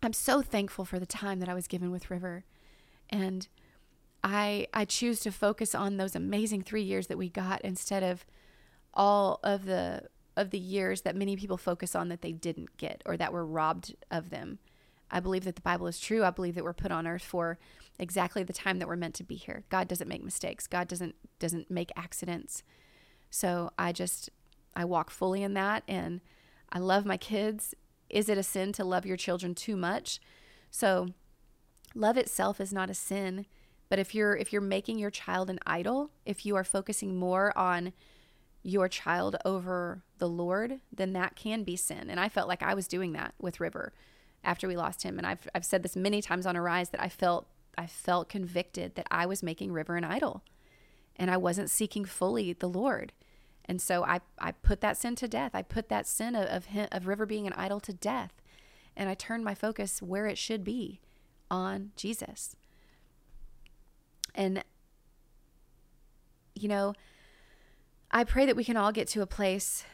I'm 0.02 0.12
so 0.12 0.42
thankful 0.42 0.84
for 0.84 0.98
the 0.98 1.06
time 1.06 1.40
that 1.40 1.48
I 1.48 1.54
was 1.54 1.68
given 1.68 1.90
with 1.90 2.10
River 2.10 2.44
and 3.08 3.48
I 4.22 4.66
I 4.74 4.84
choose 4.84 5.20
to 5.20 5.30
focus 5.30 5.74
on 5.74 5.96
those 5.96 6.16
amazing 6.16 6.62
3 6.62 6.82
years 6.82 7.06
that 7.06 7.18
we 7.18 7.28
got 7.28 7.60
instead 7.62 8.02
of 8.02 8.26
all 8.94 9.38
of 9.42 9.64
the 9.64 10.08
of 10.36 10.50
the 10.50 10.58
years 10.58 11.02
that 11.02 11.16
many 11.16 11.36
people 11.36 11.56
focus 11.56 11.94
on 11.94 12.08
that 12.08 12.20
they 12.20 12.32
didn't 12.32 12.76
get 12.76 13.02
or 13.06 13.16
that 13.16 13.32
were 13.32 13.46
robbed 13.46 13.94
of 14.10 14.30
them. 14.30 14.58
I 15.10 15.20
believe 15.20 15.44
that 15.44 15.56
the 15.56 15.62
Bible 15.62 15.86
is 15.86 16.00
true. 16.00 16.24
I 16.24 16.30
believe 16.30 16.54
that 16.56 16.64
we're 16.64 16.72
put 16.72 16.90
on 16.90 17.06
earth 17.06 17.22
for 17.22 17.58
exactly 17.98 18.42
the 18.42 18.52
time 18.52 18.78
that 18.78 18.88
we're 18.88 18.96
meant 18.96 19.14
to 19.14 19.24
be 19.24 19.36
here. 19.36 19.64
God 19.68 19.88
doesn't 19.88 20.08
make 20.08 20.24
mistakes. 20.24 20.66
God 20.66 20.88
doesn't 20.88 21.14
doesn't 21.38 21.70
make 21.70 21.92
accidents. 21.96 22.62
So 23.30 23.70
I 23.78 23.92
just, 23.92 24.30
I 24.74 24.84
walk 24.84 25.10
fully 25.10 25.42
in 25.42 25.54
that 25.54 25.82
and 25.86 26.20
I 26.72 26.78
love 26.78 27.04
my 27.04 27.16
kids. 27.16 27.74
Is 28.08 28.28
it 28.28 28.38
a 28.38 28.42
sin 28.42 28.72
to 28.74 28.84
love 28.84 29.06
your 29.06 29.16
children 29.16 29.54
too 29.54 29.76
much? 29.76 30.20
So 30.70 31.08
love 31.94 32.16
itself 32.16 32.60
is 32.60 32.72
not 32.72 32.90
a 32.90 32.94
sin, 32.94 33.46
but 33.88 33.98
if 33.98 34.14
you're 34.14 34.36
if 34.36 34.52
you're 34.52 34.62
making 34.62 34.98
your 34.98 35.10
child 35.10 35.50
an 35.50 35.60
idol, 35.66 36.10
if 36.24 36.44
you 36.44 36.56
are 36.56 36.64
focusing 36.64 37.16
more 37.16 37.56
on 37.56 37.92
your 38.62 38.88
child 38.88 39.36
over 39.44 40.02
the 40.18 40.28
Lord, 40.28 40.80
then 40.92 41.12
that 41.12 41.36
can 41.36 41.62
be 41.62 41.76
sin. 41.76 42.10
And 42.10 42.18
I 42.18 42.28
felt 42.28 42.48
like 42.48 42.62
I 42.62 42.74
was 42.74 42.88
doing 42.88 43.12
that 43.12 43.34
with 43.40 43.60
River 43.60 43.92
after 44.46 44.66
we 44.66 44.76
lost 44.76 45.02
him. 45.02 45.18
And 45.18 45.26
I've, 45.26 45.46
I've 45.54 45.64
said 45.64 45.82
this 45.82 45.96
many 45.96 46.22
times 46.22 46.46
on 46.46 46.56
Arise 46.56 46.88
that 46.90 47.02
I 47.02 47.10
felt, 47.10 47.46
I 47.76 47.86
felt 47.86 48.30
convicted 48.30 48.94
that 48.94 49.08
I 49.10 49.26
was 49.26 49.42
making 49.42 49.72
River 49.72 49.96
an 49.96 50.04
idol 50.04 50.42
and 51.16 51.30
I 51.30 51.36
wasn't 51.36 51.68
seeking 51.68 52.04
fully 52.04 52.52
the 52.52 52.68
Lord. 52.68 53.12
And 53.66 53.82
so 53.82 54.04
I, 54.04 54.20
I 54.38 54.52
put 54.52 54.80
that 54.80 54.96
sin 54.96 55.16
to 55.16 55.28
death. 55.28 55.50
I 55.54 55.62
put 55.62 55.88
that 55.88 56.06
sin 56.06 56.36
of, 56.36 56.46
of, 56.46 56.66
him, 56.66 56.88
of 56.92 57.06
River 57.06 57.26
being 57.26 57.46
an 57.46 57.52
idol 57.54 57.80
to 57.80 57.92
death. 57.92 58.32
And 58.96 59.10
I 59.10 59.14
turned 59.14 59.44
my 59.44 59.54
focus 59.54 60.00
where 60.00 60.26
it 60.26 60.38
should 60.38 60.62
be 60.62 61.00
on 61.50 61.90
Jesus. 61.96 62.54
And, 64.34 64.62
you 66.54 66.68
know, 66.68 66.94
I 68.10 68.22
pray 68.24 68.46
that 68.46 68.56
we 68.56 68.64
can 68.64 68.76
all 68.76 68.92
get 68.92 69.08
to 69.08 69.22
a 69.22 69.26
place 69.26 69.84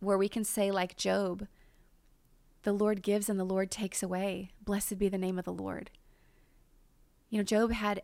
where 0.00 0.18
we 0.18 0.28
can 0.28 0.44
say, 0.44 0.70
like 0.70 0.96
Job, 0.96 1.46
the 2.62 2.72
Lord 2.72 3.02
gives 3.02 3.28
and 3.28 3.38
the 3.38 3.44
Lord 3.44 3.70
takes 3.70 4.02
away. 4.02 4.50
Blessed 4.64 4.98
be 4.98 5.08
the 5.08 5.18
name 5.18 5.38
of 5.38 5.44
the 5.44 5.52
Lord. 5.52 5.90
You 7.28 7.38
know, 7.38 7.44
Job 7.44 7.72
had 7.72 8.02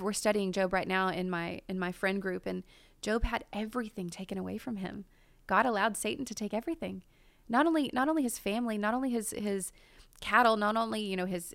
we're 0.00 0.14
studying 0.14 0.52
Job 0.52 0.72
right 0.72 0.88
now 0.88 1.08
in 1.08 1.28
my 1.28 1.60
in 1.68 1.78
my 1.78 1.92
friend 1.92 2.22
group 2.22 2.46
and 2.46 2.62
Job 3.02 3.24
had 3.24 3.44
everything 3.52 4.08
taken 4.08 4.38
away 4.38 4.56
from 4.56 4.76
him. 4.76 5.04
God 5.46 5.66
allowed 5.66 5.96
Satan 5.96 6.24
to 6.24 6.34
take 6.34 6.54
everything. 6.54 7.02
Not 7.48 7.66
only 7.66 7.90
not 7.92 8.08
only 8.08 8.22
his 8.22 8.38
family, 8.38 8.78
not 8.78 8.94
only 8.94 9.10
his 9.10 9.30
his 9.30 9.72
cattle, 10.20 10.56
not 10.56 10.76
only, 10.76 11.02
you 11.02 11.16
know, 11.16 11.26
his 11.26 11.54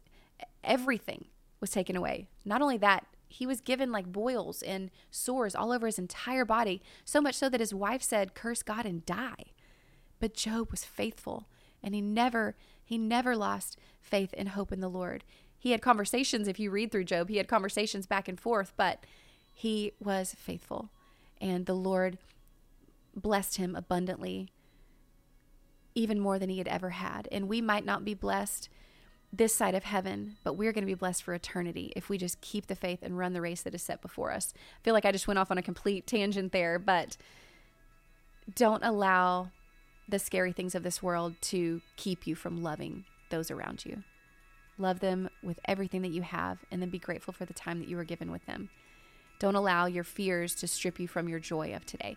everything 0.63 1.25
was 1.59 1.71
taken 1.71 1.95
away. 1.95 2.27
Not 2.45 2.61
only 2.61 2.77
that, 2.77 3.07
he 3.27 3.45
was 3.45 3.61
given 3.61 3.91
like 3.91 4.11
boils 4.11 4.61
and 4.61 4.91
sores 5.09 5.55
all 5.55 5.71
over 5.71 5.87
his 5.87 5.99
entire 5.99 6.45
body, 6.45 6.81
so 7.03 7.21
much 7.21 7.35
so 7.35 7.49
that 7.49 7.59
his 7.59 7.73
wife 7.73 8.03
said, 8.03 8.35
"Curse 8.35 8.61
God 8.61 8.85
and 8.85 9.05
die." 9.05 9.53
But 10.19 10.33
Job 10.33 10.69
was 10.69 10.83
faithful, 10.83 11.47
and 11.83 11.95
he 11.95 12.01
never 12.01 12.55
he 12.83 12.97
never 12.97 13.35
lost 13.35 13.77
faith 14.01 14.33
and 14.37 14.49
hope 14.49 14.71
in 14.71 14.79
the 14.79 14.89
Lord. 14.89 15.23
He 15.57 15.71
had 15.71 15.81
conversations 15.81 16.47
if 16.47 16.59
you 16.59 16.71
read 16.71 16.91
through 16.91 17.03
Job, 17.03 17.29
he 17.29 17.37
had 17.37 17.47
conversations 17.47 18.07
back 18.07 18.27
and 18.27 18.39
forth, 18.39 18.73
but 18.77 19.03
he 19.53 19.91
was 19.99 20.35
faithful, 20.37 20.89
and 21.39 21.65
the 21.65 21.75
Lord 21.75 22.17
blessed 23.15 23.57
him 23.57 23.75
abundantly 23.75 24.49
even 25.95 26.19
more 26.19 26.39
than 26.39 26.49
he 26.49 26.59
had 26.59 26.67
ever 26.67 26.91
had. 26.91 27.27
And 27.31 27.49
we 27.49 27.61
might 27.61 27.85
not 27.85 28.05
be 28.05 28.13
blessed 28.13 28.69
this 29.31 29.55
side 29.55 29.75
of 29.75 29.83
heaven, 29.83 30.37
but 30.43 30.53
we're 30.53 30.71
going 30.71 30.83
to 30.83 30.87
be 30.87 30.95
blessed 30.95 31.23
for 31.23 31.33
eternity 31.33 31.93
if 31.95 32.09
we 32.09 32.17
just 32.17 32.41
keep 32.41 32.67
the 32.67 32.75
faith 32.75 32.99
and 33.03 33.17
run 33.17 33.33
the 33.33 33.41
race 33.41 33.61
that 33.61 33.75
is 33.75 33.83
set 33.83 34.01
before 34.01 34.31
us. 34.31 34.53
I 34.55 34.83
feel 34.83 34.93
like 34.93 35.05
I 35.05 35.11
just 35.11 35.27
went 35.27 35.37
off 35.37 35.51
on 35.51 35.57
a 35.57 35.63
complete 35.63 36.07
tangent 36.07 36.51
there, 36.51 36.79
but 36.79 37.17
don't 38.55 38.83
allow 38.83 39.49
the 40.09 40.19
scary 40.19 40.51
things 40.51 40.75
of 40.75 40.83
this 40.83 41.03
world 41.03 41.35
to 41.41 41.81
keep 41.95 42.25
you 42.27 42.35
from 42.35 42.61
loving 42.61 43.05
those 43.29 43.51
around 43.51 43.85
you. 43.85 44.03
Love 44.77 44.99
them 44.99 45.29
with 45.43 45.59
everything 45.65 46.01
that 46.01 46.11
you 46.11 46.21
have, 46.21 46.59
and 46.71 46.81
then 46.81 46.89
be 46.89 46.99
grateful 46.99 47.33
for 47.33 47.45
the 47.45 47.53
time 47.53 47.79
that 47.79 47.87
you 47.87 47.97
were 47.97 48.03
given 48.03 48.31
with 48.31 48.45
them. 48.45 48.69
Don't 49.39 49.55
allow 49.55 49.85
your 49.85 50.03
fears 50.03 50.55
to 50.55 50.67
strip 50.67 50.99
you 50.99 51.07
from 51.07 51.27
your 51.27 51.39
joy 51.39 51.73
of 51.73 51.85
today. 51.85 52.15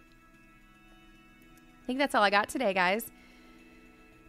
I 1.83 1.87
think 1.87 1.99
that's 1.99 2.15
all 2.15 2.23
I 2.23 2.31
got 2.31 2.49
today, 2.49 2.73
guys. 2.73 3.11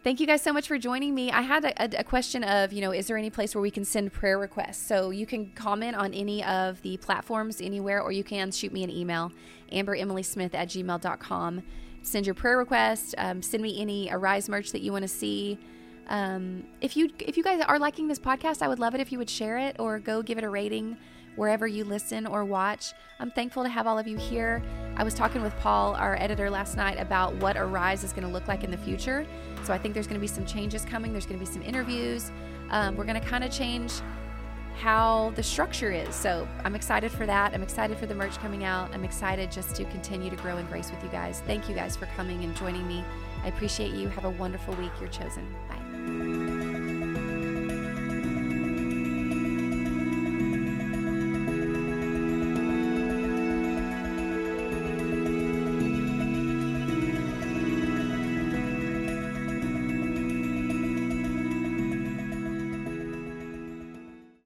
Thank 0.04 0.20
you 0.20 0.26
guys 0.26 0.42
so 0.42 0.52
much 0.52 0.68
for 0.68 0.76
joining 0.76 1.14
me. 1.14 1.30
I 1.30 1.40
had 1.40 1.64
a, 1.64 2.00
a, 2.00 2.04
question 2.04 2.44
of, 2.44 2.74
you 2.74 2.82
know, 2.82 2.90
is 2.90 3.06
there 3.06 3.16
any 3.16 3.30
place 3.30 3.54
where 3.54 3.62
we 3.62 3.70
can 3.70 3.86
send 3.86 4.12
prayer 4.12 4.38
requests? 4.38 4.86
So 4.86 5.08
you 5.08 5.24
can 5.24 5.46
comment 5.52 5.96
on 5.96 6.12
any 6.12 6.44
of 6.44 6.82
the 6.82 6.98
platforms 6.98 7.62
anywhere, 7.62 8.02
or 8.02 8.12
you 8.12 8.22
can 8.22 8.52
shoot 8.52 8.70
me 8.70 8.84
an 8.84 8.90
email, 8.90 9.32
amberemismith 9.72 10.54
at 10.54 10.68
gmail.com. 10.68 11.62
Send 12.04 12.26
your 12.26 12.34
prayer 12.34 12.58
request. 12.58 13.14
Um, 13.18 13.42
send 13.42 13.62
me 13.62 13.80
any 13.80 14.08
Arise 14.12 14.48
merch 14.48 14.72
that 14.72 14.82
you 14.82 14.92
want 14.92 15.02
to 15.02 15.08
see. 15.08 15.58
Um, 16.08 16.64
if 16.82 16.98
you 16.98 17.10
if 17.18 17.38
you 17.38 17.42
guys 17.42 17.62
are 17.62 17.78
liking 17.78 18.08
this 18.08 18.18
podcast, 18.18 18.60
I 18.60 18.68
would 18.68 18.78
love 18.78 18.94
it 18.94 19.00
if 19.00 19.10
you 19.10 19.18
would 19.18 19.30
share 19.30 19.56
it 19.58 19.76
or 19.78 19.98
go 19.98 20.22
give 20.22 20.36
it 20.36 20.44
a 20.44 20.50
rating 20.50 20.98
wherever 21.36 21.66
you 21.66 21.82
listen 21.82 22.26
or 22.26 22.44
watch. 22.44 22.92
I'm 23.18 23.30
thankful 23.30 23.62
to 23.62 23.68
have 23.70 23.86
all 23.86 23.98
of 23.98 24.06
you 24.06 24.18
here. 24.18 24.62
I 24.96 25.02
was 25.02 25.14
talking 25.14 25.42
with 25.42 25.56
Paul, 25.58 25.94
our 25.94 26.14
editor, 26.16 26.50
last 26.50 26.76
night 26.76 27.00
about 27.00 27.34
what 27.36 27.56
Arise 27.56 28.04
is 28.04 28.12
going 28.12 28.26
to 28.26 28.32
look 28.32 28.46
like 28.46 28.64
in 28.64 28.70
the 28.70 28.76
future. 28.76 29.26
So 29.64 29.72
I 29.72 29.78
think 29.78 29.94
there's 29.94 30.06
going 30.06 30.20
to 30.20 30.20
be 30.20 30.28
some 30.28 30.44
changes 30.44 30.84
coming. 30.84 31.10
There's 31.10 31.26
going 31.26 31.40
to 31.40 31.44
be 31.44 31.50
some 31.50 31.62
interviews. 31.62 32.30
Um, 32.70 32.96
we're 32.96 33.04
going 33.04 33.20
to 33.20 33.26
kind 33.26 33.42
of 33.42 33.50
change 33.50 33.94
how 34.74 35.32
the 35.36 35.42
structure 35.42 35.90
is. 35.90 36.14
So 36.14 36.48
I'm 36.64 36.74
excited 36.74 37.10
for 37.10 37.26
that. 37.26 37.54
I'm 37.54 37.62
excited 37.62 37.96
for 37.98 38.06
the 38.06 38.14
merch 38.14 38.36
coming 38.38 38.64
out. 38.64 38.92
I'm 38.92 39.04
excited 39.04 39.50
just 39.50 39.74
to 39.76 39.84
continue 39.86 40.30
to 40.30 40.36
grow 40.36 40.58
in 40.58 40.66
grace 40.66 40.90
with 40.90 41.02
you 41.02 41.10
guys. 41.10 41.42
Thank 41.46 41.68
you 41.68 41.74
guys 41.74 41.96
for 41.96 42.06
coming 42.16 42.44
and 42.44 42.54
joining 42.56 42.86
me. 42.86 43.04
I 43.42 43.48
appreciate 43.48 43.92
you. 43.92 44.08
Have 44.08 44.24
a 44.24 44.30
wonderful 44.30 44.74
week. 44.74 44.92
You're 45.00 45.10
chosen. 45.10 45.46
Bye. 45.68 46.43